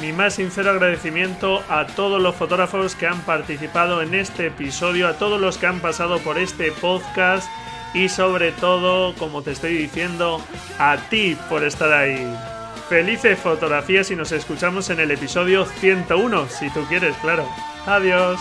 [0.01, 5.17] Mi más sincero agradecimiento a todos los fotógrafos que han participado en este episodio, a
[5.17, 7.49] todos los que han pasado por este podcast
[7.93, 10.41] y sobre todo, como te estoy diciendo,
[10.77, 12.54] a ti por estar ahí.
[12.89, 17.47] Felices fotografías y nos escuchamos en el episodio 101, si tú quieres, claro.
[17.87, 18.39] Adiós.